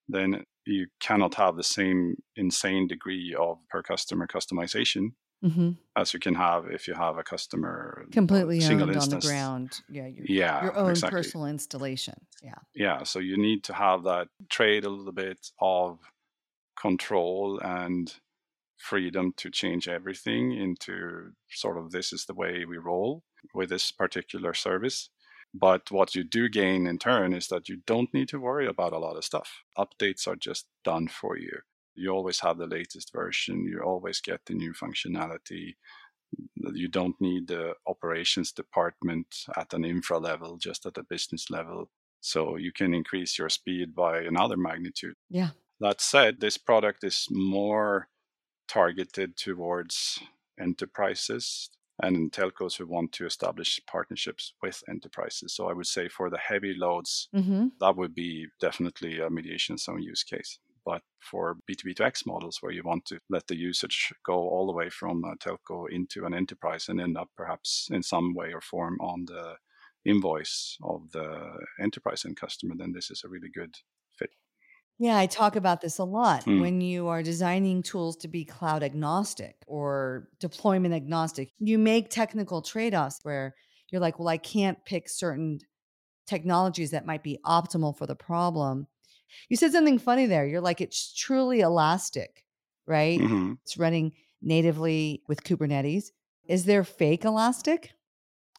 then 0.09 0.45
you 0.67 0.87
cannot 1.01 1.35
have 1.35 1.57
the 1.57 1.63
same 1.63 2.17
insane 2.37 2.87
degree 2.87 3.35
of 3.39 3.59
per 3.69 3.83
customer 3.83 4.27
customization 4.27 5.13
mm-hmm. 5.45 5.71
as 5.97 6.15
you 6.15 6.21
can 6.21 6.35
have 6.35 6.67
if 6.71 6.89
you 6.89 6.95
have 6.95 7.19
a 7.19 7.23
customer 7.23 8.07
completely 8.13 8.61
single 8.61 8.89
owned 8.89 8.97
instance. 8.97 9.25
on 9.25 9.29
the 9.29 9.35
ground. 9.35 9.81
Yeah, 9.89 10.07
your, 10.07 10.25
yeah, 10.27 10.63
your 10.65 10.77
own 10.77 10.91
exactly. 10.91 11.19
personal 11.19 11.47
installation. 11.47 12.15
Yeah, 12.43 12.55
yeah. 12.75 13.03
So 13.03 13.19
you 13.19 13.37
need 13.37 13.65
to 13.65 13.75
have 13.75 14.05
that 14.05 14.29
trade 14.49 14.85
a 14.85 14.91
little 14.91 15.13
bit 15.13 15.51
of 15.61 15.99
control 16.81 17.61
and 17.61 18.13
freedom 18.79 19.33
to 19.39 19.51
change 19.51 19.89
everything 19.89 20.53
into 20.53 21.31
sort 21.51 21.79
of 21.79 21.91
this 21.91 22.13
is 22.13 22.27
the 22.27 22.35
way 22.35 22.65
we 22.67 22.77
roll 22.77 23.23
with 23.55 23.71
this 23.71 23.91
particular 23.91 24.53
service 24.53 25.09
but 25.55 25.91
what 25.93 26.17
you 26.17 26.25
do 26.25 26.49
gain 26.49 26.87
in 26.87 26.99
turn 26.99 27.33
is 27.33 27.47
that 27.49 27.69
you 27.69 27.79
don't 27.87 28.13
need 28.13 28.29
to 28.31 28.41
worry 28.41 28.67
about 28.67 28.93
a 28.93 28.99
lot 28.99 29.17
of 29.17 29.25
stuff. 29.25 29.63
Updates 29.79 30.27
are 30.27 30.35
just 30.37 30.67
done 30.83 31.07
for 31.07 31.39
you. 31.39 31.61
You 31.95 32.11
always 32.11 32.41
have 32.41 32.59
the 32.59 32.67
latest 32.67 33.13
version, 33.13 33.65
you 33.65 33.81
always 33.81 34.21
get 34.21 34.41
the 34.47 34.55
new 34.55 34.73
functionality. 34.73 35.75
You 36.57 36.89
don't 36.89 37.15
need 37.21 37.47
the 37.47 37.75
operations 37.87 38.51
department 38.51 39.45
at 39.57 39.73
an 39.73 39.85
infra 39.85 40.19
level, 40.19 40.57
just 40.57 40.85
at 40.85 40.99
a 40.99 41.05
business 41.05 41.49
level. 41.49 41.91
So 42.21 42.57
you 42.57 42.73
can 42.73 42.93
increase 42.93 43.39
your 43.39 43.49
speed 43.49 43.95
by 43.95 44.23
another 44.23 44.57
magnitude. 44.57 45.15
Yeah. 45.31 45.51
That 45.79 46.01
said, 46.01 46.41
this 46.41 46.59
product 46.59 47.05
is 47.05 47.29
more 47.31 48.09
targeted 48.67 49.37
towards 49.37 50.19
enterprises 50.59 51.71
and 52.03 52.33
telcos 52.33 52.77
who 52.77 52.87
want 52.87 53.13
to 53.13 53.27
establish 53.27 53.81
partnerships 53.87 54.55
with 54.63 54.83
enterprises. 54.89 55.55
So 55.55 55.69
I 55.69 55.73
would 55.73 55.87
say 55.87 56.09
for 56.09 56.29
the 56.29 56.39
heavy 56.39 56.75
loads, 56.77 57.29
mm-hmm. 57.35 57.69
that 57.81 57.97
would 57.97 58.15
be 58.15 58.49
definitely 58.61 59.21
a 59.21 59.31
mediation 59.31 59.79
zone 59.79 60.03
use 60.03 60.23
case. 60.25 60.59
But 60.85 61.03
for 61.21 61.57
B2B2X 61.71 62.27
models, 62.27 62.59
where 62.61 62.73
you 62.73 62.83
want 62.83 63.07
to 63.07 63.19
let 63.31 63.47
the 63.47 63.57
usage 63.57 64.13
go 64.27 64.35
all 64.35 64.67
the 64.67 64.73
way 64.73 64.91
from 64.91 65.25
a 65.25 65.37
telco 65.37 65.91
into 65.91 66.27
an 66.27 66.35
enterprise 66.35 66.89
and 66.89 67.01
end 67.01 67.17
up 67.17 67.31
perhaps 67.37 67.89
in 67.91 68.03
some 68.03 68.35
way 68.35 68.53
or 68.53 68.61
form 68.61 68.99
on 69.01 69.25
the 69.27 69.55
invoice 70.05 70.77
of 70.83 71.11
the 71.13 71.59
enterprise 71.81 72.25
and 72.25 72.37
customer, 72.37 72.75
then 72.77 72.93
this 72.93 73.11
is 73.11 73.23
a 73.25 73.29
really 73.29 73.49
good 73.49 73.75
fit. 74.19 74.31
Yeah, 74.99 75.19
I 75.19 75.27
talk 75.27 75.57
about 75.57 75.81
this 75.81 75.99
a 75.99 76.05
lot. 76.05 76.45
Mm. 76.45 76.61
When 76.61 76.81
you 76.81 77.09
are 77.09 77.23
designing 77.23 77.83
tools 77.83 78.17
to 78.19 78.29
be 78.29 78.45
cloud 78.45 78.83
agnostic 78.83 79.57
or 79.67 80.29
deployment 80.39 80.95
agnostic, 80.95 81.51
you 81.59 81.79
make 81.79 82.11
technical 82.11 82.63
trade 82.63 82.95
offs 82.95 83.19
where 83.23 83.55
you're 83.91 84.01
like, 84.01 84.19
well, 84.19 84.29
I 84.29 84.37
can't 84.37 84.79
pick 84.85 85.09
certain 85.09 85.59
technologies 86.27 86.93
that 86.93 87.07
might 87.07 87.23
be 87.23 87.39
optimal 87.45 87.97
for 87.97 88.07
the 88.07 88.15
problem. 88.15 88.87
You 89.49 89.57
said 89.57 89.73
something 89.73 89.99
funny 89.99 90.27
there. 90.27 90.47
You're 90.47 90.61
like, 90.61 90.81
it's 90.81 91.13
truly 91.13 91.61
elastic, 91.61 92.45
right? 92.87 93.19
Mm-hmm. 93.19 93.55
It's 93.63 93.77
running 93.77 94.13
natively 94.41 95.23
with 95.27 95.43
Kubernetes. 95.43 96.11
Is 96.47 96.67
there 96.67 96.85
fake 96.85 97.25
elastic? 97.25 97.91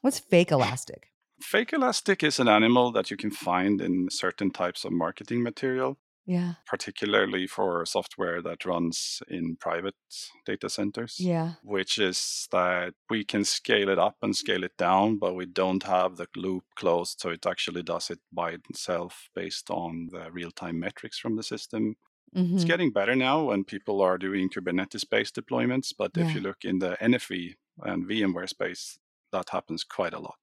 What's 0.01 0.19
fake 0.19 0.51
elastic? 0.51 1.07
Fake 1.39 1.73
elastic 1.73 2.23
is 2.23 2.39
an 2.39 2.47
animal 2.47 2.91
that 2.91 3.09
you 3.09 3.17
can 3.17 3.31
find 3.31 3.79
in 3.81 4.09
certain 4.09 4.51
types 4.51 4.83
of 4.83 4.91
marketing 4.91 5.43
material. 5.43 5.97
Yeah. 6.25 6.53
Particularly 6.65 7.45
for 7.47 7.85
software 7.85 8.41
that 8.41 8.65
runs 8.65 9.21
in 9.27 9.57
private 9.57 9.95
data 10.45 10.69
centers. 10.69 11.17
Yeah. 11.19 11.53
Which 11.63 11.99
is 11.99 12.47
that 12.51 12.93
we 13.09 13.23
can 13.23 13.43
scale 13.43 13.89
it 13.89 13.99
up 13.99 14.17
and 14.21 14.35
scale 14.35 14.63
it 14.63 14.75
down, 14.77 15.19
but 15.19 15.35
we 15.35 15.45
don't 15.45 15.83
have 15.83 16.17
the 16.17 16.27
loop 16.35 16.63
closed. 16.75 17.19
So 17.21 17.29
it 17.29 17.45
actually 17.45 17.83
does 17.83 18.09
it 18.09 18.19
by 18.33 18.51
itself 18.69 19.29
based 19.35 19.69
on 19.69 20.09
the 20.11 20.31
real 20.31 20.51
time 20.51 20.79
metrics 20.79 21.19
from 21.19 21.35
the 21.35 21.43
system. 21.43 21.95
Mm-hmm. 22.35 22.55
It's 22.55 22.65
getting 22.65 22.91
better 22.91 23.15
now 23.15 23.43
when 23.43 23.63
people 23.63 24.01
are 24.01 24.17
doing 24.17 24.49
Kubernetes 24.49 25.07
based 25.09 25.35
deployments. 25.35 25.93
But 25.97 26.11
yeah. 26.15 26.27
if 26.27 26.35
you 26.35 26.41
look 26.41 26.65
in 26.65 26.79
the 26.79 26.97
NFV 27.01 27.55
and 27.83 28.09
VMware 28.09 28.49
space, 28.49 28.97
that 29.31 29.49
happens 29.49 29.83
quite 29.83 30.13
a 30.13 30.19
lot. 30.19 30.35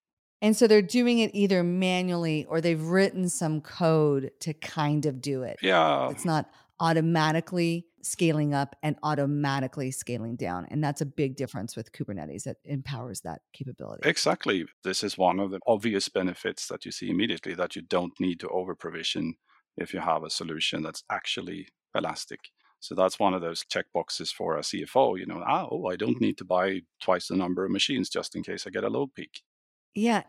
And 0.42 0.56
so 0.56 0.66
they're 0.66 0.82
doing 0.82 1.20
it 1.20 1.30
either 1.34 1.62
manually 1.62 2.44
or 2.46 2.60
they've 2.60 2.82
written 2.82 3.28
some 3.28 3.60
code 3.60 4.32
to 4.40 4.52
kind 4.52 5.06
of 5.06 5.22
do 5.22 5.44
it. 5.44 5.58
Yeah. 5.62 6.10
It's 6.10 6.24
not 6.24 6.50
automatically 6.80 7.86
scaling 8.02 8.52
up 8.52 8.74
and 8.82 8.96
automatically 9.04 9.92
scaling 9.92 10.34
down. 10.34 10.66
And 10.68 10.82
that's 10.82 11.00
a 11.00 11.06
big 11.06 11.36
difference 11.36 11.76
with 11.76 11.92
Kubernetes 11.92 12.42
that 12.42 12.56
empowers 12.64 13.20
that 13.20 13.42
capability. 13.52 14.08
Exactly. 14.08 14.64
This 14.82 15.04
is 15.04 15.16
one 15.16 15.38
of 15.38 15.52
the 15.52 15.60
obvious 15.64 16.08
benefits 16.08 16.66
that 16.66 16.84
you 16.84 16.90
see 16.90 17.08
immediately 17.08 17.54
that 17.54 17.76
you 17.76 17.82
don't 17.82 18.18
need 18.18 18.40
to 18.40 18.48
over 18.48 18.74
provision 18.74 19.36
if 19.76 19.94
you 19.94 20.00
have 20.00 20.24
a 20.24 20.30
solution 20.30 20.82
that's 20.82 21.04
actually 21.08 21.68
elastic. 21.94 22.40
So 22.80 22.96
that's 22.96 23.20
one 23.20 23.32
of 23.32 23.42
those 23.42 23.64
check 23.70 23.86
boxes 23.94 24.32
for 24.32 24.56
a 24.56 24.62
CFO. 24.62 25.16
You 25.16 25.26
know, 25.26 25.40
ah, 25.46 25.68
oh, 25.70 25.86
I 25.86 25.94
don't 25.94 26.20
need 26.20 26.36
to 26.38 26.44
buy 26.44 26.80
twice 27.00 27.28
the 27.28 27.36
number 27.36 27.64
of 27.64 27.70
machines 27.70 28.10
just 28.10 28.34
in 28.34 28.42
case 28.42 28.66
I 28.66 28.70
get 28.70 28.82
a 28.82 28.90
load 28.90 29.14
peak. 29.14 29.42
Yeah. 29.94 30.22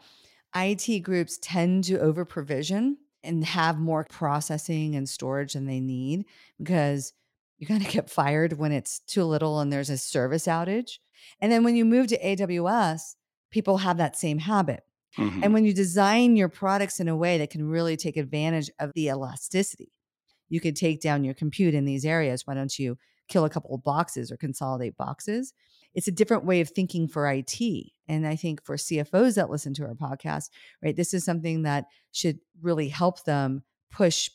IT 0.56 1.00
groups 1.00 1.40
tend 1.42 1.86
to 1.86 2.00
over 2.00 2.26
provision 2.26 2.98
and 3.24 3.44
have 3.46 3.80
more 3.80 4.06
processing 4.10 4.96
and 4.96 5.08
storage 5.08 5.54
than 5.54 5.66
they 5.66 5.80
need 5.80 6.26
because 6.58 7.14
you 7.58 7.66
kind 7.66 7.84
of 7.84 7.92
get 7.92 8.10
fired 8.10 8.54
when 8.54 8.72
it's 8.72 9.00
too 9.00 9.24
little 9.24 9.60
and 9.60 9.72
there's 9.72 9.90
a 9.90 9.98
service 9.98 10.46
outage. 10.46 11.00
And 11.40 11.52
then 11.52 11.64
when 11.64 11.76
you 11.76 11.86
move 11.86 12.08
to 12.08 12.20
AWS, 12.20 13.16
people 13.50 13.78
have 13.78 13.98
that 13.98 14.18
same 14.18 14.40
habit. 14.40 14.84
Mm-hmm. 15.18 15.44
And 15.44 15.54
when 15.54 15.64
you 15.64 15.74
design 15.74 16.36
your 16.36 16.50
products 16.50 17.00
in 17.00 17.08
a 17.08 17.16
way 17.16 17.38
that 17.38 17.50
can 17.50 17.68
really 17.68 17.96
take 17.96 18.18
advantage 18.18 18.70
of 18.80 18.92
the 18.94 19.08
elasticity, 19.08 19.92
you 20.50 20.60
could 20.60 20.76
take 20.76 21.02
down 21.02 21.24
your 21.24 21.34
compute 21.34 21.74
in 21.74 21.86
these 21.86 22.06
areas. 22.06 22.46
Why 22.46 22.56
don't 22.56 22.78
you 22.78 22.98
kill 23.30 23.46
a 23.46 23.50
couple 23.50 23.74
of 23.74 23.84
boxes 23.84 24.32
or 24.32 24.38
consolidate 24.38 24.98
boxes? 24.98 25.54
it's 25.94 26.08
a 26.08 26.12
different 26.12 26.46
way 26.46 26.62
of 26.62 26.70
thinking 26.70 27.08
for 27.08 27.30
IT. 27.30 27.60
And 28.08 28.28
I 28.28 28.36
think 28.36 28.64
for 28.64 28.76
CFOs 28.76 29.36
that 29.36 29.50
listen 29.50 29.74
to 29.76 29.84
our 29.84 29.94
podcast, 29.94 30.50
right, 30.84 30.96
this 30.96 31.14
is 31.14 31.24
something 31.24 31.64
that 31.64 31.86
should 32.12 32.40
really 32.62 32.90
help 32.90 33.24
them 33.24 33.64
push 33.92 34.30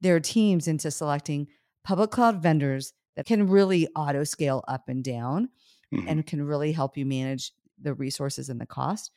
their 0.00 0.20
teams 0.20 0.68
into 0.68 0.90
selecting 0.90 1.46
public 1.84 2.10
cloud 2.10 2.42
vendors 2.42 2.92
that 3.16 3.26
can 3.26 3.48
really 3.48 3.88
auto 3.96 4.24
scale 4.24 4.62
up 4.68 4.88
and 4.88 5.02
down 5.02 5.48
mm-hmm. 5.94 6.08
and 6.08 6.26
can 6.26 6.42
really 6.42 6.72
help 6.72 6.96
you 6.96 7.06
manage 7.06 7.52
the 7.80 7.94
resources 7.94 8.48
and 8.48 8.60
the 8.60 8.66
cost. 8.66 9.10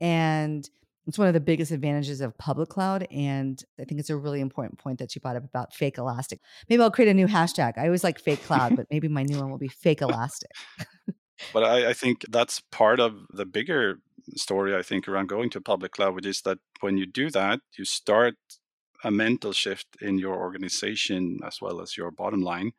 And 0.00 0.68
it's 1.06 1.18
one 1.18 1.28
of 1.28 1.34
the 1.34 1.40
biggest 1.40 1.72
advantages 1.72 2.20
of 2.20 2.36
public 2.38 2.68
cloud. 2.68 3.06
And 3.10 3.62
I 3.80 3.84
think 3.84 4.00
it's 4.00 4.10
a 4.10 4.16
really 4.16 4.40
important 4.40 4.78
point 4.78 4.98
that 4.98 5.14
you 5.14 5.20
brought 5.20 5.36
up 5.36 5.44
about 5.44 5.74
fake 5.74 5.98
elastic. 5.98 6.40
Maybe 6.68 6.82
I'll 6.82 6.90
create 6.90 7.10
a 7.10 7.14
new 7.14 7.26
hashtag. 7.26 7.78
I 7.78 7.86
always 7.86 8.04
like 8.04 8.18
fake 8.18 8.42
cloud, 8.44 8.76
but 8.76 8.86
maybe 8.90 9.08
my 9.08 9.22
new 9.22 9.38
one 9.38 9.50
will 9.50 9.58
be 9.58 9.68
fake 9.68 10.02
elastic. 10.02 10.50
but 11.52 11.64
I, 11.64 11.90
I, 11.90 11.92
think 11.92 12.24
that's 12.28 12.60
part 12.70 13.00
of 13.00 13.26
the 13.32 13.46
bigger 13.46 14.00
story, 14.36 14.76
I 14.76 14.82
think, 14.82 15.08
around 15.08 15.28
going 15.28 15.50
to 15.50 15.60
public 15.60 15.92
cloud, 15.92 16.14
which 16.14 16.26
is 16.26 16.42
that 16.42 16.58
when 16.80 16.96
you 16.96 17.06
do 17.06 17.30
that, 17.30 17.60
you 17.76 17.84
start 17.84 18.34
a 19.02 19.10
mental 19.10 19.52
shift 19.52 19.86
in 20.00 20.18
your 20.18 20.36
organization 20.36 21.38
as 21.46 21.60
well 21.60 21.80
as 21.80 21.96
your 21.96 22.10
bottom 22.10 22.42
line, 22.42 22.72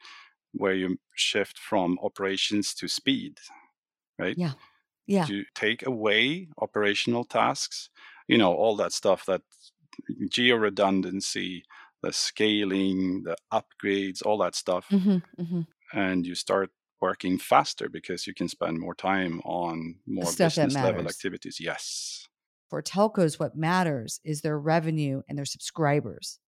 where 0.53 0.73
you 0.73 0.97
shift 1.15 1.57
from 1.57 1.97
operations 2.03 2.73
to 2.75 2.87
speed, 2.87 3.39
right? 4.19 4.37
Yeah. 4.37 4.53
Yeah. 5.07 5.25
To 5.25 5.43
take 5.55 5.85
away 5.85 6.47
operational 6.59 7.25
tasks 7.25 7.89
you 8.31 8.37
know 8.37 8.53
all 8.53 8.77
that 8.77 8.93
stuff 8.93 9.25
that 9.25 9.41
geo 10.29 10.55
redundancy 10.55 11.63
the 12.01 12.13
scaling 12.13 13.23
the 13.23 13.35
upgrades 13.51 14.25
all 14.25 14.37
that 14.37 14.55
stuff 14.55 14.87
mm-hmm, 14.89 15.17
mm-hmm. 15.41 15.61
and 15.93 16.25
you 16.25 16.33
start 16.33 16.71
working 17.01 17.37
faster 17.37 17.89
because 17.89 18.27
you 18.27 18.33
can 18.33 18.47
spend 18.47 18.79
more 18.79 18.95
time 18.95 19.41
on 19.43 19.95
more 20.05 20.31
business 20.37 20.73
level 20.75 21.07
activities 21.07 21.59
yes. 21.59 22.27
For 22.69 22.81
telcos 22.81 23.39
what 23.39 23.55
matters 23.55 24.21
is 24.23 24.41
their 24.41 24.57
revenue 24.57 25.21
and 25.27 25.37
their 25.37 25.45
subscribers. 25.45 26.39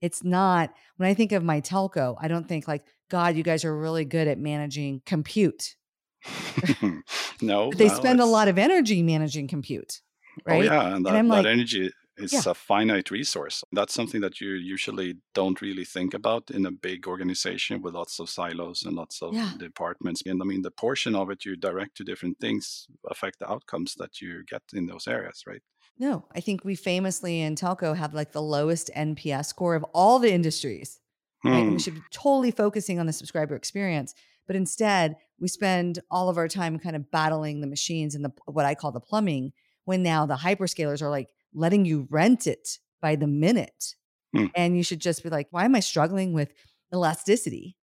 It's 0.00 0.24
not 0.24 0.72
when 0.96 1.08
i 1.08 1.14
think 1.14 1.32
of 1.32 1.44
my 1.44 1.60
telco 1.60 2.16
i 2.20 2.26
don't 2.28 2.48
think 2.48 2.66
like 2.66 2.84
god 3.08 3.36
you 3.36 3.44
guys 3.44 3.64
are 3.64 3.76
really 3.76 4.04
good 4.04 4.28
at 4.28 4.38
managing 4.38 5.02
compute. 5.06 5.76
No 7.40 7.70
but 7.70 7.78
they 7.78 7.88
no, 7.88 7.94
spend 7.94 8.20
a 8.20 8.24
lot 8.24 8.46
of 8.46 8.56
energy 8.56 9.02
managing 9.02 9.48
compute 9.48 10.00
Oh, 10.38 10.52
right? 10.52 10.60
Oh, 10.60 10.72
yeah, 10.72 10.96
and 10.96 11.06
that, 11.06 11.14
and 11.14 11.30
that 11.30 11.44
like, 11.44 11.46
energy 11.46 11.90
is 12.16 12.32
yeah. 12.32 12.42
a 12.46 12.54
finite 12.54 13.10
resource. 13.10 13.64
That's 13.72 13.94
something 13.94 14.20
that 14.20 14.40
you 14.40 14.50
usually 14.50 15.16
don't 15.34 15.60
really 15.60 15.84
think 15.84 16.14
about 16.14 16.50
in 16.50 16.66
a 16.66 16.70
big 16.70 17.06
organization 17.06 17.80
with 17.82 17.94
lots 17.94 18.18
of 18.20 18.28
silos 18.28 18.82
and 18.84 18.96
lots 18.96 19.22
of 19.22 19.34
yeah. 19.34 19.52
departments. 19.58 20.22
And 20.26 20.40
I 20.42 20.44
mean, 20.44 20.62
the 20.62 20.70
portion 20.70 21.14
of 21.14 21.30
it 21.30 21.44
you 21.44 21.56
direct 21.56 21.96
to 21.96 22.04
different 22.04 22.38
things 22.38 22.86
affect 23.10 23.38
the 23.38 23.50
outcomes 23.50 23.94
that 23.98 24.20
you 24.20 24.44
get 24.48 24.62
in 24.74 24.86
those 24.86 25.08
areas, 25.08 25.42
right? 25.46 25.62
No, 25.98 26.26
I 26.34 26.40
think 26.40 26.64
we 26.64 26.74
famously 26.74 27.40
in 27.40 27.54
telco 27.54 27.96
have 27.96 28.14
like 28.14 28.32
the 28.32 28.42
lowest 28.42 28.90
NPS 28.96 29.46
score 29.46 29.74
of 29.74 29.84
all 29.94 30.18
the 30.18 30.32
industries. 30.32 30.98
Right? 31.44 31.64
We 31.64 31.70
hmm. 31.70 31.76
should 31.78 31.94
be 31.94 32.02
totally 32.12 32.52
focusing 32.52 33.00
on 33.00 33.06
the 33.06 33.12
subscriber 33.12 33.56
experience. 33.56 34.14
But 34.46 34.54
instead, 34.54 35.16
we 35.40 35.48
spend 35.48 35.98
all 36.10 36.28
of 36.28 36.38
our 36.38 36.46
time 36.46 36.78
kind 36.78 36.94
of 36.94 37.10
battling 37.10 37.60
the 37.60 37.66
machines 37.66 38.14
and 38.14 38.24
the 38.24 38.32
what 38.46 38.64
I 38.64 38.74
call 38.74 38.92
the 38.92 39.00
plumbing 39.00 39.52
when 39.84 40.02
now 40.02 40.24
the 40.26 40.36
hyperscalers 40.36 41.02
are 41.02 41.10
like 41.10 41.28
letting 41.54 41.84
you 41.84 42.06
rent 42.10 42.46
it 42.46 42.78
by 43.00 43.16
the 43.16 43.26
minute. 43.26 43.94
Hmm. 44.34 44.46
And 44.54 44.76
you 44.76 44.82
should 44.82 45.00
just 45.00 45.22
be 45.22 45.28
like, 45.28 45.48
why 45.50 45.64
am 45.64 45.74
I 45.74 45.80
struggling 45.80 46.32
with 46.32 46.52
elasticity? 46.92 47.76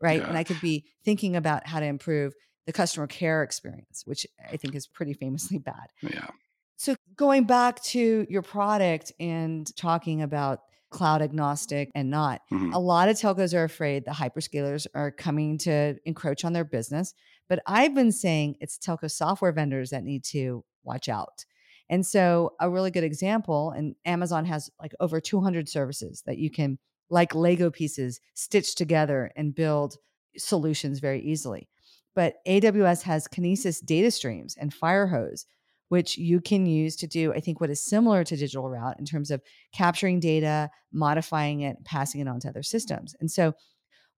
Right. 0.00 0.20
Yeah. 0.20 0.28
And 0.28 0.36
I 0.36 0.44
could 0.44 0.60
be 0.60 0.84
thinking 1.04 1.36
about 1.36 1.66
how 1.66 1.80
to 1.80 1.86
improve 1.86 2.34
the 2.66 2.72
customer 2.72 3.06
care 3.06 3.42
experience, 3.42 4.02
which 4.04 4.26
I 4.52 4.56
think 4.56 4.74
is 4.74 4.86
pretty 4.86 5.14
famously 5.14 5.58
bad. 5.58 5.88
Yeah. 6.02 6.28
So 6.76 6.94
going 7.16 7.44
back 7.44 7.82
to 7.84 8.26
your 8.28 8.42
product 8.42 9.12
and 9.18 9.74
talking 9.76 10.20
about 10.20 10.60
cloud 10.90 11.22
agnostic 11.22 11.90
and 11.94 12.10
not, 12.10 12.42
mm-hmm. 12.52 12.72
a 12.72 12.78
lot 12.78 13.08
of 13.08 13.16
telcos 13.16 13.54
are 13.54 13.64
afraid 13.64 14.04
the 14.04 14.10
hyperscalers 14.10 14.86
are 14.94 15.10
coming 15.10 15.58
to 15.58 15.96
encroach 16.04 16.44
on 16.44 16.52
their 16.52 16.64
business. 16.64 17.14
But 17.48 17.60
I've 17.66 17.94
been 17.94 18.12
saying 18.12 18.56
it's 18.60 18.78
telco 18.78 19.10
software 19.10 19.52
vendors 19.52 19.90
that 19.90 20.04
need 20.04 20.24
to 20.24 20.64
watch 20.84 21.08
out. 21.08 21.44
And 21.88 22.04
so, 22.04 22.54
a 22.60 22.68
really 22.68 22.90
good 22.90 23.04
example, 23.04 23.70
and 23.70 23.94
Amazon 24.04 24.44
has 24.46 24.70
like 24.80 24.92
over 24.98 25.20
200 25.20 25.68
services 25.68 26.22
that 26.26 26.38
you 26.38 26.50
can, 26.50 26.78
like 27.10 27.34
Lego 27.34 27.70
pieces, 27.70 28.20
stitch 28.34 28.74
together 28.74 29.30
and 29.36 29.54
build 29.54 29.96
solutions 30.36 30.98
very 30.98 31.20
easily. 31.22 31.68
But 32.14 32.36
AWS 32.46 33.02
has 33.02 33.28
Kinesis 33.28 33.84
data 33.84 34.10
streams 34.10 34.56
and 34.58 34.74
Firehose, 34.74 35.44
which 35.88 36.18
you 36.18 36.40
can 36.40 36.66
use 36.66 36.96
to 36.96 37.06
do, 37.06 37.32
I 37.32 37.40
think, 37.40 37.60
what 37.60 37.70
is 37.70 37.80
similar 37.80 38.24
to 38.24 38.36
Digital 38.36 38.68
Route 38.68 38.98
in 38.98 39.04
terms 39.04 39.30
of 39.30 39.42
capturing 39.72 40.18
data, 40.18 40.70
modifying 40.92 41.60
it, 41.60 41.76
passing 41.84 42.20
it 42.20 42.26
on 42.26 42.40
to 42.40 42.48
other 42.48 42.64
systems. 42.64 43.14
And 43.20 43.30
so, 43.30 43.54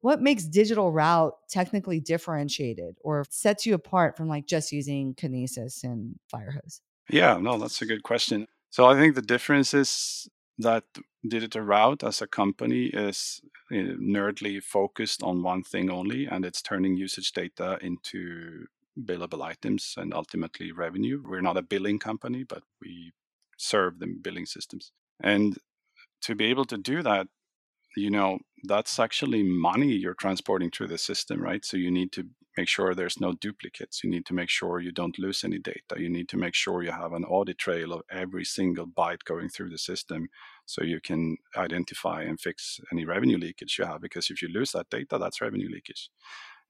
what 0.00 0.22
makes 0.22 0.44
digital 0.44 0.92
route 0.92 1.34
technically 1.50 1.98
differentiated 1.98 2.96
or 3.00 3.24
sets 3.30 3.66
you 3.66 3.74
apart 3.74 4.16
from 4.16 4.28
like 4.28 4.46
just 4.46 4.70
using 4.70 5.12
kinesis 5.14 5.82
and 5.82 6.14
firehose 6.32 6.80
yeah 7.10 7.38
no 7.38 7.58
that's 7.58 7.82
a 7.82 7.86
good 7.86 8.02
question 8.02 8.46
so 8.70 8.86
i 8.86 8.94
think 8.94 9.14
the 9.14 9.22
difference 9.22 9.74
is 9.74 10.28
that 10.58 10.84
digital 11.26 11.62
route 11.62 12.02
as 12.02 12.20
a 12.20 12.26
company 12.26 12.86
is 12.86 13.40
eh, 13.72 13.94
nerdly 14.00 14.62
focused 14.62 15.22
on 15.22 15.42
one 15.42 15.62
thing 15.62 15.90
only 15.90 16.26
and 16.26 16.44
it's 16.44 16.62
turning 16.62 16.96
usage 16.96 17.32
data 17.32 17.78
into 17.80 18.66
billable 19.04 19.42
items 19.42 19.94
and 19.96 20.12
ultimately 20.12 20.72
revenue 20.72 21.22
we're 21.24 21.40
not 21.40 21.56
a 21.56 21.62
billing 21.62 21.98
company 21.98 22.42
but 22.42 22.62
we 22.82 23.12
serve 23.58 23.98
the 23.98 24.06
billing 24.06 24.46
systems. 24.46 24.92
And 25.20 25.58
to 26.22 26.34
be 26.34 26.46
able 26.46 26.64
to 26.66 26.78
do 26.78 27.02
that, 27.02 27.26
you 27.96 28.10
know, 28.10 28.38
that's 28.64 28.98
actually 28.98 29.42
money 29.42 29.92
you're 29.92 30.14
transporting 30.14 30.70
through 30.70 30.88
the 30.88 30.98
system, 30.98 31.40
right? 31.40 31.64
So 31.64 31.76
you 31.76 31.90
need 31.90 32.12
to 32.12 32.24
make 32.58 32.68
sure 32.68 32.92
there's 32.92 33.20
no 33.20 33.32
duplicates. 33.32 34.02
You 34.02 34.10
need 34.10 34.26
to 34.26 34.34
make 34.34 34.50
sure 34.50 34.80
you 34.80 34.90
don't 34.90 35.18
lose 35.18 35.44
any 35.44 35.60
data. 35.60 35.94
You 35.96 36.10
need 36.10 36.28
to 36.30 36.36
make 36.36 36.54
sure 36.54 36.82
you 36.82 36.90
have 36.90 37.12
an 37.12 37.24
audit 37.24 37.58
trail 37.58 37.92
of 37.92 38.02
every 38.10 38.44
single 38.44 38.86
byte 38.86 39.22
going 39.24 39.48
through 39.48 39.70
the 39.70 39.78
system 39.78 40.28
so 40.66 40.82
you 40.82 41.00
can 41.00 41.36
identify 41.56 42.22
and 42.22 42.40
fix 42.40 42.80
any 42.92 43.04
revenue 43.04 43.38
leakage 43.38 43.78
you 43.78 43.84
have. 43.84 44.00
Because 44.00 44.28
if 44.28 44.42
you 44.42 44.48
lose 44.48 44.72
that 44.72 44.90
data, 44.90 45.18
that's 45.18 45.40
revenue 45.40 45.70
leakage. 45.70 46.10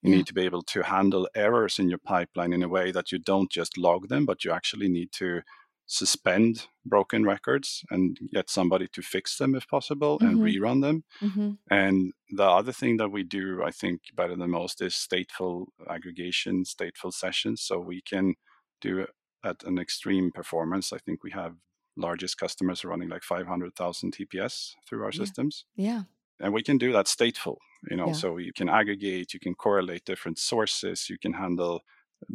You 0.03 0.11
yeah. 0.11 0.17
need 0.19 0.27
to 0.27 0.35
be 0.35 0.43
able 0.43 0.63
to 0.75 0.83
handle 0.83 1.27
errors 1.35 1.79
in 1.79 1.89
your 1.89 2.03
pipeline 2.15 2.53
in 2.53 2.63
a 2.63 2.69
way 2.69 2.93
that 2.93 3.11
you 3.11 3.19
don't 3.19 3.51
just 3.51 3.79
log 3.79 4.09
them, 4.09 4.27
but 4.27 4.45
you 4.45 4.53
actually 4.53 4.91
need 4.91 5.11
to 5.13 5.41
suspend 5.89 6.67
broken 6.85 7.25
records 7.25 7.83
and 7.91 8.19
get 8.33 8.51
somebody 8.51 8.87
to 8.93 9.01
fix 9.01 9.39
them 9.39 9.55
if 9.55 9.67
possible 9.67 10.19
mm-hmm. 10.19 10.29
and 10.29 10.39
rerun 10.39 10.83
them. 10.83 11.03
Mm-hmm. 11.21 11.53
And 11.71 12.13
the 12.31 12.45
other 12.45 12.73
thing 12.73 12.99
that 12.99 13.11
we 13.11 13.25
do, 13.25 13.63
I 13.65 13.71
think, 13.71 14.03
better 14.15 14.37
than 14.37 14.51
most 14.51 14.83
is 14.83 14.95
stateful 14.95 15.67
aggregation, 15.91 16.65
stateful 16.65 17.13
sessions. 17.13 17.63
So 17.63 17.79
we 17.81 18.03
can 18.03 18.35
do 18.83 19.01
it 19.01 19.11
at 19.43 19.63
an 19.65 19.79
extreme 19.79 20.31
performance. 20.31 20.93
I 20.93 20.99
think 20.99 21.25
we 21.25 21.31
have 21.31 21.55
largest 21.97 22.37
customers 22.37 22.85
running 22.85 23.09
like 23.09 23.23
500,000 23.23 24.15
TPS 24.15 24.75
through 24.87 25.03
our 25.03 25.11
yeah. 25.13 25.19
systems. 25.19 25.65
Yeah. 25.75 26.03
And 26.39 26.53
we 26.53 26.63
can 26.63 26.77
do 26.77 26.93
that 26.93 27.07
stateful, 27.07 27.57
you 27.91 27.97
know, 27.97 28.09
yeah. 28.09 28.13
so 28.13 28.37
you 28.37 28.53
can 28.53 28.69
aggregate, 28.69 29.33
you 29.33 29.41
can 29.41 29.55
correlate 29.55 30.05
different 30.05 30.39
sources, 30.39 31.09
you 31.09 31.19
can 31.19 31.33
handle 31.33 31.81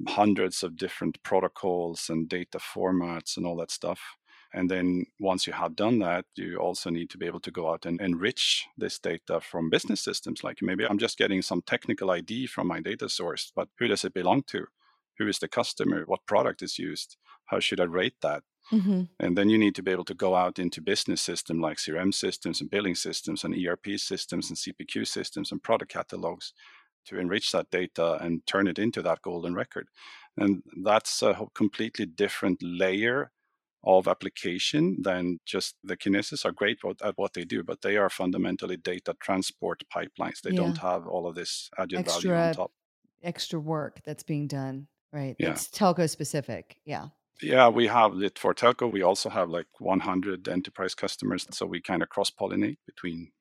hundreds 0.08 0.64
of 0.64 0.78
different 0.78 1.22
protocols 1.24 2.10
and 2.10 2.30
data 2.30 2.58
formats 2.58 3.38
and 3.38 3.46
all 3.46 3.58
that 3.58 3.72
stuff. 3.72 4.00
And 4.54 4.70
then 4.70 5.06
once 5.20 5.48
you 5.48 5.54
have 5.54 5.76
done 5.76 6.00
that, 6.00 6.26
you 6.36 6.58
also 6.58 6.92
need 6.92 7.10
to 7.10 7.18
be 7.18 7.26
able 7.26 7.40
to 7.40 7.52
go 7.52 7.72
out 7.72 7.86
and 7.86 8.00
enrich 8.00 8.68
this 8.78 9.00
data 9.00 9.42
from 9.42 9.72
business 9.72 10.02
systems. 10.02 10.44
Like 10.44 10.60
maybe 10.62 10.86
I'm 10.86 11.00
just 11.00 11.18
getting 11.18 11.42
some 11.42 11.64
technical 11.66 12.12
ID 12.12 12.48
from 12.48 12.68
my 12.68 12.80
data 12.80 13.10
source, 13.10 13.52
but 13.56 13.70
who 13.80 13.88
does 13.88 14.06
it 14.06 14.14
belong 14.14 14.44
to? 14.48 14.66
Who 15.18 15.28
is 15.28 15.40
the 15.40 15.48
customer? 15.48 16.04
What 16.06 16.26
product 16.28 16.62
is 16.62 16.78
used? 16.78 17.18
How 17.46 17.60
should 17.60 17.80
I 17.80 17.86
rate 17.86 18.16
that? 18.22 18.44
Mm-hmm. 18.72 19.04
And 19.20 19.38
then 19.38 19.50
you 19.50 19.58
need 19.58 19.76
to 19.76 19.84
be 19.84 19.92
able 19.92 20.06
to 20.06 20.14
go 20.14 20.36
out 20.36 20.60
into 20.60 20.82
business 20.82 21.22
systems 21.22 21.60
like 21.60 21.78
CRM 21.78 22.14
systems 22.14 22.62
and 22.62 22.70
billing 22.70 22.96
systems 22.96 23.44
and 23.44 23.56
ERP 23.56 23.98
systems 23.98 24.50
and 24.50 24.58
CPQ 24.58 25.06
systems 25.08 25.52
and 25.52 25.62
product 25.62 25.92
catalogs 25.92 26.54
to 27.06 27.20
enrich 27.20 27.52
that 27.52 27.70
data 27.72 28.18
and 28.22 28.46
turn 28.46 28.68
it 28.68 28.80
into 28.80 29.02
that 29.02 29.22
golden 29.22 29.54
record. 29.54 29.88
And 30.38 30.64
that's 30.84 31.22
a 31.22 31.46
completely 31.54 32.06
different 32.06 32.60
layer 32.62 33.32
of 33.86 34.08
application 34.08 34.98
than 35.02 35.40
just 35.46 35.76
the 35.84 35.98
Kinesis 35.98 36.46
are 36.46 36.52
great 36.52 36.80
at 37.04 37.18
what 37.18 37.34
they 37.34 37.44
do, 37.44 37.64
but 37.64 37.82
they 37.82 37.98
are 37.98 38.10
fundamentally 38.10 38.78
data 38.78 39.16
transport 39.20 39.84
pipelines. 39.94 40.42
They 40.42 40.52
yeah. 40.52 40.62
don't 40.62 40.78
have 40.78 41.06
all 41.06 41.28
of 41.28 41.36
this 41.36 41.70
added 41.78 42.00
extra, 42.00 42.32
value 42.32 42.48
on 42.48 42.54
top. 42.54 42.72
Extra 43.22 43.60
work 43.60 44.00
that's 44.06 44.24
being 44.24 44.48
done, 44.48 44.88
right? 45.12 45.36
Yeah. 45.38 45.52
It's 45.52 45.68
telco 45.68 46.10
specific. 46.10 46.78
Yeah. 46.86 47.08
Yeah, 47.42 47.68
we 47.68 47.88
have 47.88 48.22
it 48.22 48.40
for 48.40 48.54
telco. 48.54 48.92
We 48.92 49.02
also 49.02 49.30
have 49.30 49.50
like 49.50 49.68
100 49.80 50.48
enterprise 50.48 50.96
customers. 50.96 51.46
So 51.52 51.66
we 51.66 51.82
kind 51.82 52.02
of 52.02 52.10
cross 52.10 52.32
pollinate 52.32 52.78
between 52.86 53.32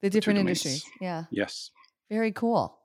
the 0.00 0.10
different 0.10 0.36
the 0.36 0.40
industries. 0.42 0.84
Yeah. 1.00 1.24
Yes. 1.30 1.70
Very 2.08 2.30
cool. 2.30 2.78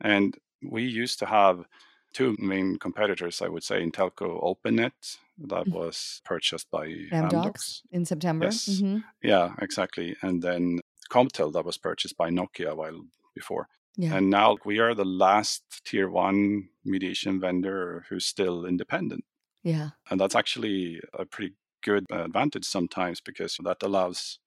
And 0.00 0.36
we 0.62 0.82
used 0.82 1.18
to 1.20 1.26
have 1.26 1.64
two 2.12 2.36
main 2.38 2.78
competitors, 2.78 3.42
I 3.42 3.48
would 3.48 3.62
say, 3.62 3.82
in 3.82 3.92
telco 3.92 4.42
Openet, 4.42 5.18
that 5.38 5.66
mm-hmm. 5.66 5.72
was 5.72 6.22
purchased 6.24 6.70
by 6.70 6.86
Amdocs, 6.86 7.12
Amdocs. 7.12 7.82
in 7.92 8.04
September. 8.04 8.46
Yes. 8.46 8.68
Mm-hmm. 8.68 8.98
Yeah, 9.22 9.52
exactly. 9.60 10.16
And 10.22 10.42
then 10.42 10.80
Comptel, 11.10 11.52
that 11.52 11.64
was 11.64 11.78
purchased 11.78 12.16
by 12.16 12.30
Nokia 12.30 12.70
a 12.70 12.74
while 12.74 13.02
before. 13.34 13.68
Yeah. 13.96 14.14
And 14.14 14.30
now 14.30 14.56
we 14.64 14.78
are 14.78 14.94
the 14.94 15.04
last 15.04 15.62
tier 15.84 16.08
one 16.08 16.68
mediation 16.84 17.40
vendor 17.40 18.04
who's 18.08 18.26
still 18.26 18.64
independent. 18.66 19.24
Yeah. 19.62 19.90
And 20.10 20.20
that's 20.20 20.34
actually 20.34 21.00
a 21.18 21.24
pretty 21.24 21.54
good 21.82 22.04
advantage 22.10 22.64
sometimes 22.64 23.20
because 23.20 23.58
that 23.62 23.82
allows 23.82 24.38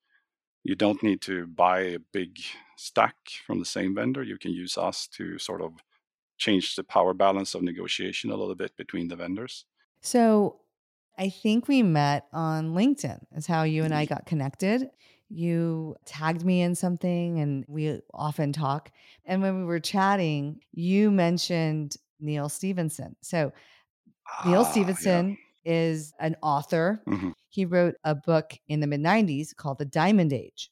you 0.70 0.76
don't 0.76 1.02
need 1.02 1.20
to 1.20 1.48
buy 1.48 1.80
a 1.80 2.00
big 2.14 2.40
stack 2.78 3.16
from 3.48 3.58
the 3.58 3.66
same 3.66 3.96
vendor. 3.96 4.22
You 4.22 4.38
can 4.38 4.52
use 4.52 4.78
us 4.78 5.08
to 5.14 5.40
sort 5.40 5.64
of 5.64 5.72
change 6.38 6.76
the 6.76 6.84
power 6.84 7.16
balance 7.16 7.56
of 7.56 7.64
negotiation 7.64 8.30
a 8.30 8.36
little 8.36 8.54
bit 8.54 8.78
between 8.78 9.08
the 9.08 9.16
vendors. 9.16 9.66
So 10.02 10.60
I 11.18 11.30
think 11.30 11.68
we 11.68 11.82
met 11.82 12.28
on 12.34 12.76
LinkedIn, 12.76 13.20
is 13.36 13.48
how 13.48 13.64
you 13.64 13.84
and 13.84 13.96
I 13.96 14.06
got 14.06 14.28
connected. 14.28 14.92
You 15.28 15.96
tagged 16.06 16.46
me 16.46 16.62
in 16.62 16.76
something 16.76 17.40
and 17.40 17.66
we 17.68 18.00
often 18.14 18.54
talk. 18.54 18.92
And 19.26 19.42
when 19.42 19.58
we 19.58 19.64
were 19.64 19.80
chatting, 19.80 20.60
you 20.72 21.10
mentioned 21.10 21.98
Neal 22.20 22.48
Stephenson. 22.48 23.16
So 23.22 23.52
Neal 24.46 24.62
ah, 24.62 24.72
Stephenson 24.72 25.36
yeah. 25.64 25.74
is 25.74 26.14
an 26.20 26.36
author. 26.44 27.02
Mm-hmm 27.08 27.32
he 27.50 27.66
wrote 27.66 27.96
a 28.04 28.16
book 28.16 28.54
in 28.68 28.80
the 28.80 28.88
mid 28.88 29.02
90s 29.02 29.56
called 29.56 29.80
The 29.80 29.86
Diamond 29.86 30.34
Age. 30.34 30.72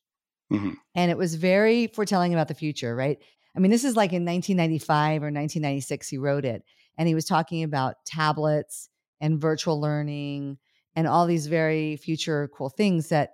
Mm-hmm. 0.52 0.72
And 0.96 1.12
it 1.12 1.18
was 1.18 1.36
very 1.36 1.88
foretelling 1.88 2.34
about 2.34 2.48
the 2.48 2.54
future, 2.54 2.96
right? 2.96 3.18
I 3.56 3.60
mean, 3.60 3.72
this 3.72 3.84
is 3.84 3.96
like 3.96 4.14
in 4.14 4.24
1995 4.24 5.24
or 5.24 5.26
1996, 5.26 6.08
he 6.08 6.18
wrote 6.18 6.46
it. 6.46 6.64
And 6.98 7.08
he 7.08 7.16
was 7.16 7.26
talking 7.26 7.64
about 7.64 7.96
tablets 8.06 8.90
and 9.20 9.42
virtual 9.42 9.82
learning 9.82 10.58
and 10.96 11.08
all 11.08 11.26
these 11.28 11.48
very 11.48 11.96
future 11.98 12.50
cool 12.56 12.70
things 12.70 13.10
that 13.10 13.34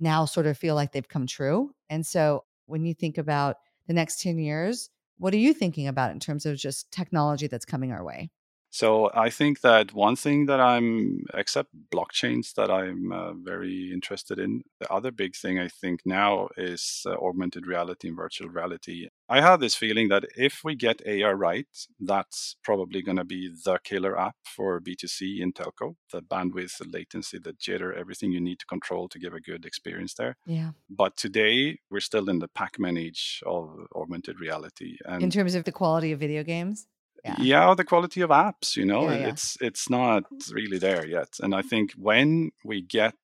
now 0.00 0.24
sort 0.24 0.46
of 0.46 0.58
feel 0.58 0.74
like 0.74 0.92
they've 0.92 1.08
come 1.08 1.26
true. 1.26 1.70
And 1.90 2.04
so 2.04 2.44
when 2.66 2.84
you 2.84 2.94
think 2.94 3.18
about 3.18 3.56
the 3.86 3.92
next 3.92 4.20
10 4.20 4.38
years, 4.38 4.90
what 5.18 5.34
are 5.34 5.38
you 5.38 5.54
thinking 5.54 5.86
about 5.86 6.10
in 6.10 6.20
terms 6.20 6.46
of 6.46 6.56
just 6.56 6.90
technology 6.90 7.46
that's 7.46 7.64
coming 7.64 7.92
our 7.92 8.04
way? 8.04 8.30
So 8.74 9.08
I 9.14 9.30
think 9.30 9.60
that 9.60 9.94
one 9.94 10.16
thing 10.16 10.46
that 10.46 10.58
I'm, 10.58 11.26
except 11.32 11.70
blockchains, 11.94 12.54
that 12.54 12.72
I'm 12.72 13.12
uh, 13.12 13.32
very 13.34 13.92
interested 13.92 14.40
in. 14.40 14.62
The 14.80 14.92
other 14.92 15.12
big 15.12 15.36
thing 15.36 15.60
I 15.60 15.68
think 15.68 16.00
now 16.04 16.48
is 16.56 17.02
uh, 17.06 17.12
augmented 17.12 17.68
reality 17.68 18.08
and 18.08 18.16
virtual 18.16 18.48
reality. 18.48 19.10
I 19.28 19.42
have 19.42 19.60
this 19.60 19.76
feeling 19.76 20.08
that 20.08 20.24
if 20.36 20.62
we 20.64 20.74
get 20.74 21.06
AR 21.06 21.36
right, 21.36 21.68
that's 22.00 22.56
probably 22.64 23.00
going 23.00 23.18
to 23.18 23.24
be 23.24 23.48
the 23.64 23.78
killer 23.84 24.18
app 24.18 24.34
for 24.44 24.80
B2C 24.80 25.40
in 25.40 25.52
telco. 25.52 25.94
The 26.10 26.20
bandwidth, 26.20 26.78
the 26.78 26.88
latency, 26.88 27.38
the 27.38 27.52
jitter, 27.52 27.96
everything 27.96 28.32
you 28.32 28.40
need 28.40 28.58
to 28.58 28.66
control 28.66 29.08
to 29.10 29.20
give 29.20 29.34
a 29.34 29.40
good 29.40 29.64
experience 29.64 30.14
there. 30.14 30.36
Yeah. 30.46 30.70
But 30.90 31.16
today 31.16 31.78
we're 31.92 32.00
still 32.00 32.28
in 32.28 32.40
the 32.40 32.48
Pac-Man 32.48 32.96
age 32.96 33.40
of 33.46 33.86
augmented 33.94 34.40
reality. 34.40 34.98
And 35.06 35.22
in 35.22 35.30
terms 35.30 35.54
of 35.54 35.62
the 35.62 35.70
quality 35.70 36.10
of 36.10 36.18
video 36.18 36.42
games 36.42 36.88
yeah. 37.24 37.36
yeah 37.38 37.74
the 37.74 37.84
quality 37.84 38.20
of 38.20 38.30
apps 38.30 38.76
you 38.76 38.84
know 38.84 39.04
yeah, 39.10 39.18
yeah. 39.18 39.28
it's 39.28 39.56
it's 39.60 39.88
not 39.88 40.24
really 40.52 40.78
there 40.78 41.06
yet 41.06 41.28
and 41.40 41.54
i 41.54 41.62
think 41.62 41.92
when 41.92 42.50
we 42.64 42.82
get 42.82 43.14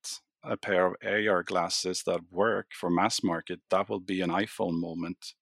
a 0.43 0.57
pair 0.57 0.87
of 0.87 0.95
ar 1.05 1.43
glasses 1.43 2.03
that 2.07 2.21
work 2.31 2.69
for 2.73 2.91
mass 2.91 3.23
market 3.23 3.61
that 3.71 3.89
will 3.89 4.01
be 4.01 4.21
an 4.21 4.31
iphone 4.31 4.79
moment 4.79 5.35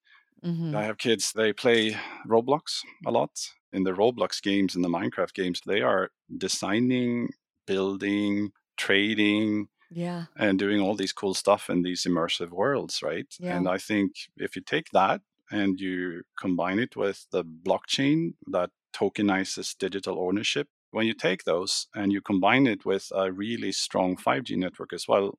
mm-hmm. 0.44 0.74
i 0.76 0.82
have 0.82 0.98
kids 0.98 1.32
they 1.32 1.52
play 1.52 1.96
roblox 2.26 2.80
a 3.06 3.10
lot 3.10 3.30
in 3.72 3.84
the 3.84 3.92
roblox 3.92 4.42
games 4.42 4.74
and 4.74 4.84
the 4.84 4.88
minecraft 4.88 5.34
games 5.34 5.60
they 5.66 5.80
are 5.80 6.10
designing 6.36 7.28
building 7.66 8.50
trading 8.76 9.68
yeah 9.90 10.24
and 10.36 10.58
doing 10.58 10.80
all 10.80 10.94
these 10.94 11.12
cool 11.12 11.34
stuff 11.34 11.70
in 11.70 11.82
these 11.82 12.04
immersive 12.04 12.50
worlds 12.50 13.00
right 13.02 13.34
and 13.42 13.68
i 13.68 13.78
think 13.78 14.12
if 14.36 14.56
you 14.56 14.62
take 14.62 14.88
that 14.92 15.20
and 15.50 15.80
you 15.80 16.22
combine 16.38 16.78
it 16.78 16.96
with 16.96 17.26
the 17.30 17.44
blockchain 17.44 18.34
that 18.46 18.70
tokenizes 18.94 19.76
digital 19.78 20.20
ownership, 20.20 20.68
when 20.90 21.06
you 21.06 21.14
take 21.14 21.44
those 21.44 21.86
and 21.94 22.12
you 22.12 22.20
combine 22.20 22.66
it 22.66 22.84
with 22.84 23.10
a 23.14 23.30
really 23.30 23.72
strong 23.72 24.16
5G 24.16 24.56
network 24.56 24.92
as 24.92 25.06
well, 25.06 25.38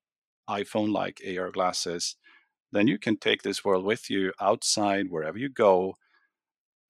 iPhone 0.49 0.91
like 0.91 1.21
AR 1.27 1.51
glasses, 1.51 2.15
then 2.71 2.87
you 2.87 2.97
can 2.99 3.17
take 3.17 3.41
this 3.41 3.65
world 3.65 3.83
with 3.83 4.09
you 4.09 4.31
outside 4.39 5.07
wherever 5.09 5.37
you 5.37 5.49
go, 5.49 5.95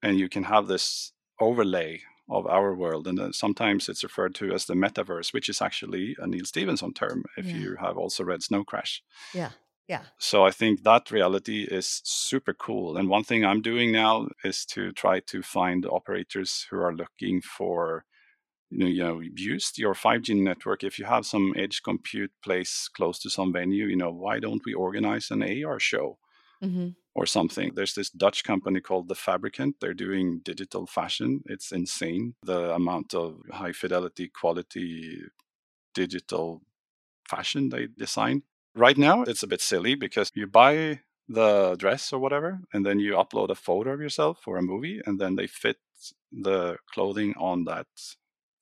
and 0.03 0.19
you 0.19 0.29
can 0.29 0.43
have 0.43 0.67
this 0.67 1.13
overlay 1.39 2.01
of 2.29 2.45
our 2.47 2.75
world. 2.75 3.07
And 3.07 3.33
sometimes 3.33 3.89
it's 3.89 4.03
referred 4.03 4.35
to 4.35 4.53
as 4.53 4.65
the 4.65 4.73
metaverse, 4.73 5.33
which 5.33 5.49
is 5.49 5.61
actually 5.61 6.15
a 6.19 6.27
Neal 6.27 6.45
Stephenson 6.45 6.93
term 6.93 7.23
if 7.37 7.45
yeah. 7.45 7.55
you 7.55 7.77
have 7.79 7.97
also 7.97 8.23
read 8.23 8.43
Snow 8.43 8.63
Crash. 8.63 9.01
Yeah. 9.33 9.51
Yeah. 9.89 10.03
So 10.19 10.45
I 10.45 10.51
think 10.51 10.83
that 10.83 11.09
reality 11.09 11.63
is 11.63 12.01
super 12.05 12.53
cool. 12.53 12.95
And 12.95 13.09
one 13.09 13.23
thing 13.23 13.43
I'm 13.43 13.61
doing 13.61 13.91
now 13.91 14.27
is 14.43 14.63
to 14.67 14.91
try 14.91 15.19
to 15.21 15.41
find 15.41 15.83
operators 15.87 16.67
who 16.69 16.79
are 16.79 16.93
looking 16.93 17.41
for 17.41 18.05
you 18.69 18.77
know, 18.77 18.85
you 18.85 19.03
know, 19.03 19.19
use 19.35 19.71
your 19.77 19.95
5G 19.95 20.41
network. 20.43 20.83
If 20.83 20.99
you 20.99 21.05
have 21.05 21.25
some 21.25 21.53
edge 21.57 21.81
compute 21.83 22.31
place 22.43 22.87
close 22.87 23.17
to 23.19 23.29
some 23.29 23.51
venue, 23.51 23.87
you 23.87 23.95
know, 23.95 24.11
why 24.11 24.39
don't 24.39 24.61
we 24.63 24.73
organize 24.73 25.31
an 25.31 25.41
AR 25.41 25.79
show 25.79 26.19
mm-hmm. 26.63 26.89
or 27.15 27.25
something? 27.25 27.71
There's 27.73 27.95
this 27.95 28.11
Dutch 28.11 28.43
company 28.43 28.79
called 28.81 29.07
The 29.07 29.15
Fabricant. 29.15 29.77
They're 29.81 29.95
doing 29.95 30.41
digital 30.43 30.85
fashion. 30.85 31.41
It's 31.47 31.71
insane 31.71 32.35
the 32.43 32.75
amount 32.75 33.15
of 33.15 33.41
high 33.51 33.73
fidelity, 33.73 34.29
quality 34.29 35.23
digital 35.95 36.61
fashion 37.27 37.69
they 37.69 37.87
design. 37.97 38.43
Right 38.75 38.97
now, 38.97 39.23
it's 39.23 39.43
a 39.43 39.47
bit 39.47 39.61
silly 39.61 39.95
because 39.95 40.31
you 40.35 40.47
buy 40.47 41.01
the 41.27 41.75
dress 41.77 42.11
or 42.13 42.19
whatever, 42.19 42.59
and 42.73 42.85
then 42.85 42.99
you 42.99 43.13
upload 43.13 43.49
a 43.49 43.55
photo 43.55 43.91
of 43.91 44.01
yourself 44.01 44.47
or 44.47 44.57
a 44.57 44.61
movie, 44.61 45.01
and 45.05 45.19
then 45.19 45.35
they 45.35 45.47
fit 45.47 45.77
the 46.31 46.77
clothing 46.93 47.33
on 47.37 47.65
that 47.65 47.87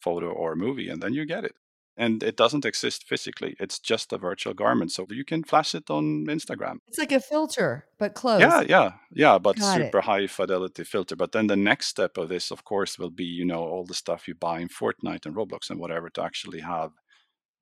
photo 0.02 0.30
or 0.30 0.56
movie, 0.56 0.90
and 0.90 1.02
then 1.02 1.14
you 1.14 1.26
get 1.26 1.44
it. 1.46 1.56
And 2.00 2.22
it 2.22 2.38
doesn't 2.38 2.64
exist 2.64 3.08
physically. 3.08 3.56
It's 3.60 3.80
just 3.80 4.14
a 4.14 4.20
virtual 4.20 4.54
garment. 4.54 4.92
So 4.92 5.08
you 5.10 5.26
can 5.26 5.44
flash 5.44 5.74
it 5.74 5.90
on 5.90 6.28
Instagram. 6.28 6.78
It's 6.88 7.00
like 7.00 7.12
a 7.12 7.20
filter, 7.20 7.88
but 7.98 8.14
closed. 8.14 8.42
Yeah, 8.42 8.62
yeah, 8.70 8.92
yeah, 9.12 9.40
but 9.40 9.58
Got 9.58 9.78
super 9.78 9.98
it. 9.98 10.04
high 10.04 10.28
fidelity 10.28 10.84
filter. 10.84 11.16
But 11.16 11.32
then 11.32 11.48
the 11.48 11.56
next 11.56 11.88
step 11.88 12.18
of 12.18 12.30
this, 12.30 12.52
of 12.52 12.64
course, 12.64 13.00
will 13.00 13.10
be, 13.10 13.24
you 13.24 13.46
know, 13.46 13.64
all 13.64 13.84
the 13.84 13.96
stuff 13.96 14.28
you 14.28 14.36
buy 14.36 14.60
in 14.60 14.70
Fortnite 14.70 15.26
and 15.26 15.36
Roblox 15.36 15.72
and 15.72 15.80
whatever 15.80 16.12
to 16.12 16.22
actually 16.22 16.60
have 16.60 16.92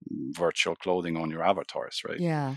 virtual 0.10 0.76
clothing 0.76 1.18
on 1.18 1.30
your 1.30 1.44
avatars, 1.44 2.02
right? 2.08 2.20
Yeah. 2.20 2.56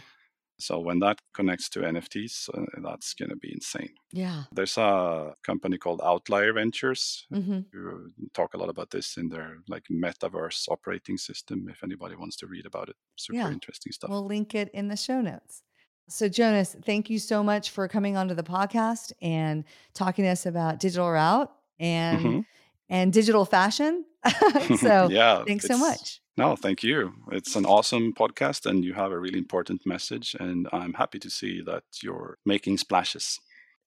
So 0.61 0.80
when 0.80 0.98
that 1.00 1.20
connects 1.34 1.68
to 1.70 1.80
NFTs, 1.80 2.48
uh, 2.52 2.62
that's 2.82 3.14
going 3.14 3.30
to 3.30 3.37
be 3.37 3.52
insane. 3.52 3.94
Yeah. 4.12 4.44
There's 4.52 4.76
a 4.76 5.34
company 5.44 5.78
called 5.78 6.00
Outlier 6.02 6.52
Ventures 6.52 7.26
mm-hmm. 7.32 7.61
who 7.72 8.11
talk 8.34 8.54
a 8.54 8.56
lot 8.56 8.68
about 8.68 8.90
this 8.90 9.16
in 9.16 9.28
their 9.28 9.58
like 9.68 9.84
metaverse 9.90 10.68
operating 10.68 11.16
system. 11.16 11.68
If 11.70 11.84
anybody 11.84 12.16
wants 12.16 12.37
to 12.38 12.48
read 12.48 12.66
about 12.66 12.88
it, 12.88 12.96
super 13.16 13.37
yeah. 13.37 13.50
interesting 13.50 13.92
stuff. 13.92 14.11
We'll 14.11 14.26
link 14.26 14.54
it 14.56 14.68
in 14.74 14.88
the 14.88 14.96
show 14.96 15.20
notes. 15.20 15.62
So 16.08 16.28
Jonas, 16.28 16.74
thank 16.84 17.08
you 17.08 17.18
so 17.18 17.44
much 17.44 17.70
for 17.70 17.87
coming 17.87 18.16
onto 18.16 18.34
the 18.34 18.42
podcast 18.42 19.12
and 19.22 19.64
talking 19.94 20.24
to 20.24 20.30
us 20.30 20.46
about 20.46 20.80
digital 20.80 21.08
route 21.11 21.52
and 21.78 22.18
mm-hmm. 22.18 22.40
and 22.88 23.12
digital 23.12 23.44
fashion. 23.44 24.04
so 24.78 25.09
yeah, 25.11 25.44
thanks 25.46 25.66
so 25.66 25.78
much. 25.78 26.20
No, 26.37 26.54
thank 26.54 26.85
you. 26.85 27.12
It's 27.33 27.57
an 27.57 27.66
awesome 27.66 28.12
podcast, 28.14 28.64
and 28.64 28.85
you 28.85 28.94
have 28.94 29.11
a 29.11 29.18
really 29.18 29.38
important 29.38 29.83
message. 29.85 30.37
And 30.38 30.68
I'm 30.72 30.92
happy 30.92 31.18
to 31.18 31.31
see 31.31 31.62
that 31.62 31.83
you're 32.02 32.38
making 32.46 32.78
splashes. 32.78 33.40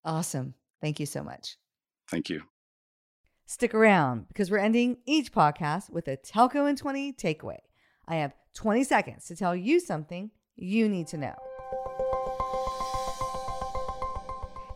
Awesome. 0.03 0.55
Thank 0.81 0.99
you 0.99 1.05
so 1.05 1.23
much. 1.23 1.57
Thank 2.09 2.29
you. 2.29 2.41
Stick 3.45 3.73
around 3.73 4.27
because 4.27 4.51
we're 4.51 4.57
ending 4.57 4.97
each 5.05 5.31
podcast 5.31 5.89
with 5.89 6.07
a 6.07 6.17
Telco 6.17 6.69
in 6.69 6.75
20 6.75 7.13
takeaway. 7.13 7.59
I 8.07 8.15
have 8.15 8.33
20 8.55 8.83
seconds 8.83 9.25
to 9.27 9.35
tell 9.35 9.55
you 9.55 9.79
something 9.79 10.31
you 10.55 10.89
need 10.89 11.07
to 11.07 11.17
know. 11.17 11.35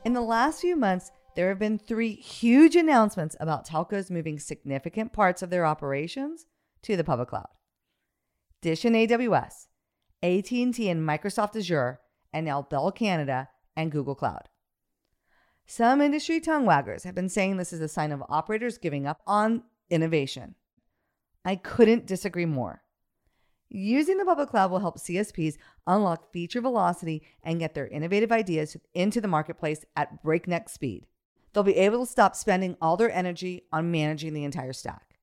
In 0.06 0.14
the 0.14 0.22
last 0.22 0.62
few 0.62 0.76
months, 0.76 1.12
there 1.36 1.50
have 1.50 1.60
been 1.60 1.78
three 1.78 2.16
huge 2.16 2.76
announcements 2.76 3.36
about 3.40 3.68
telcos 3.68 4.10
moving 4.10 4.40
significant 4.40 5.14
parts 5.14 5.42
of 5.42 5.50
their 5.50 5.66
operations 5.66 6.46
to 6.84 6.96
the 6.96 7.04
public 7.04 7.30
cloud. 7.30 7.48
Dish 8.62 8.86
and 8.86 8.96
AWS, 8.96 9.68
AT&T 10.24 10.90
and 10.90 11.08
Microsoft 11.08 11.56
Azure, 11.56 12.00
and 12.34 12.46
now 12.46 12.62
Bell 12.62 12.92
Canada 12.92 13.50
and 13.76 13.92
Google 13.92 14.16
Cloud. 14.16 14.50
Some 15.68 16.02
industry 16.02 16.40
tongue 16.40 16.66
waggers 16.66 17.04
have 17.04 17.16
been 17.16 17.30
saying 17.30 17.58
this 17.58 17.74
is 17.74 17.82
a 17.82 17.88
sign 17.88 18.12
of 18.12 18.24
operators 18.30 18.78
giving 18.78 19.08
up 19.08 19.22
on 19.28 19.64
innovation. 19.90 20.56
I 21.44 21.56
couldn't 21.56 22.08
disagree 22.08 22.46
more. 22.46 22.82
Using 23.70 24.18
the 24.18 24.26
public 24.26 24.50
cloud 24.50 24.72
will 24.72 24.80
help 24.80 25.00
CSPs 25.00 25.58
unlock 25.88 26.32
feature 26.32 26.62
velocity 26.62 27.24
and 27.44 27.60
get 27.60 27.74
their 27.74 27.88
innovative 27.88 28.32
ideas 28.32 28.78
into 28.94 29.20
the 29.20 29.28
marketplace 29.28 29.84
at 29.96 30.24
breakneck 30.24 30.70
speed. 30.70 31.08
They'll 31.56 31.64
be 31.64 31.78
able 31.78 32.06
to 32.06 32.12
stop 32.12 32.36
spending 32.36 32.76
all 32.82 32.98
their 32.98 33.10
energy 33.10 33.64
on 33.72 33.90
managing 33.90 34.34
the 34.34 34.44
entire 34.44 34.74
stack. 34.74 35.18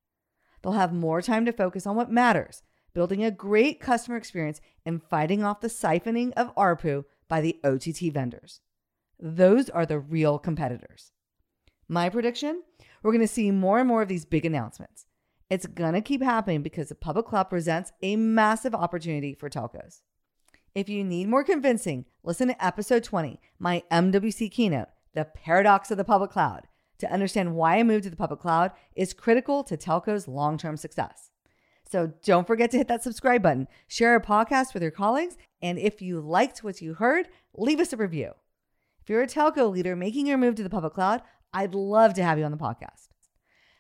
They'll 0.63 0.73
have 0.73 0.91
more 0.91 1.21
time 1.21 1.45
to 1.45 1.53
focus 1.53 1.87
on 1.87 1.95
what 1.95 2.11
matters, 2.11 2.63
building 2.95 3.23
a 3.23 3.31
great 3.31 3.81
customer 3.81 4.17
experience, 4.17 4.63
and 4.87 5.03
fighting 5.03 5.45
off 5.45 5.61
the 5.61 5.69
siphoning 5.69 6.33
of 6.33 6.55
ARPU 6.55 7.05
by 7.29 7.43
the 7.43 7.61
OTT 7.63 8.15
vendors. 8.15 8.61
Those 9.21 9.69
are 9.69 9.85
the 9.85 9.99
real 9.99 10.39
competitors. 10.39 11.13
My 11.87 12.09
prediction 12.09 12.63
we're 13.03 13.13
going 13.13 13.21
to 13.21 13.29
see 13.29 13.51
more 13.51 13.79
and 13.79 13.89
more 13.89 14.01
of 14.01 14.09
these 14.09 14.25
big 14.25 14.47
announcements. 14.47 15.07
It's 15.51 15.67
going 15.67 15.93
to 15.93 16.01
keep 16.01 16.23
happening 16.23 16.63
because 16.63 16.89
the 16.89 16.95
public 16.95 17.27
cloud 17.27 17.51
presents 17.51 17.93
a 18.01 18.17
massive 18.17 18.75
opportunity 18.75 19.35
for 19.35 19.51
telcos. 19.51 20.01
If 20.75 20.89
you 20.89 21.05
need 21.05 21.29
more 21.29 21.45
convincing, 21.45 22.07
listen 22.23 22.49
to 22.49 22.65
episode 22.65 23.05
20, 23.05 23.39
my 23.59 23.83
MWC 23.91 24.51
keynote, 24.51 24.89
The 25.15 25.25
Paradox 25.25 25.91
of 25.91 25.99
the 25.99 26.05
Public 26.05 26.31
Cloud, 26.31 26.69
to 26.99 27.13
understand 27.13 27.55
why 27.55 27.77
a 27.77 27.85
move 27.85 28.03
to 28.03 28.11
the 28.11 28.17
public 28.17 28.41
cloud 28.41 28.73
is 28.95 29.13
critical 29.13 29.65
to 29.65 29.77
telco's 29.77 30.29
long 30.29 30.57
term 30.57 30.77
success. 30.77 31.31
So 31.91 32.13
don't 32.25 32.47
forget 32.47 32.71
to 32.71 32.79
hit 32.79 32.89
that 32.89 33.03
subscribe 33.03 33.43
button, 33.43 33.69
share 33.87 34.13
our 34.13 34.21
podcast 34.21 34.73
with 34.73 34.83
your 34.83 34.93
colleagues, 34.93 35.37
and 35.61 35.79
if 35.79 36.01
you 36.01 36.21
liked 36.21 36.65
what 36.65 36.81
you 36.81 36.95
heard, 36.95 37.29
leave 37.55 37.81
us 37.81 37.93
a 37.93 37.97
review. 37.97 38.33
If 39.03 39.11
you're 39.11 39.23
a 39.23 39.27
telco 39.27 39.71
leader 39.71 39.97
making 39.97 40.27
your 40.27 40.39
move 40.39 40.55
to 40.55 40.63
the 40.63 40.71
public 40.71 40.95
cloud, 40.95 41.23
I'd 41.53 41.75
love 41.75 42.15
to 42.15 42.23
have 42.23 42.39
you 42.39 42.45
on 42.45 42.53
the 42.53 42.57
podcast. 42.57 43.09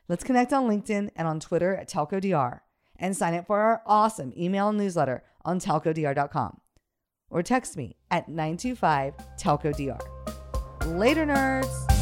Let's 0.08 0.24
connect 0.24 0.52
on 0.52 0.68
LinkedIn 0.68 1.10
and 1.16 1.28
on 1.28 1.40
Twitter 1.40 1.74
at 1.74 1.88
TelcoDR 1.88 2.60
and 2.96 3.16
sign 3.16 3.34
up 3.34 3.46
for 3.46 3.60
our 3.60 3.82
awesome 3.86 4.32
email 4.36 4.72
newsletter 4.72 5.22
on 5.44 5.58
telcodr.com 5.58 6.60
or 7.30 7.42
text 7.42 7.76
me 7.76 7.96
at 8.10 8.28
925 8.28 9.14
TelcoDR. 9.38 10.41
Later, 10.86 11.26
nerds. 11.26 12.01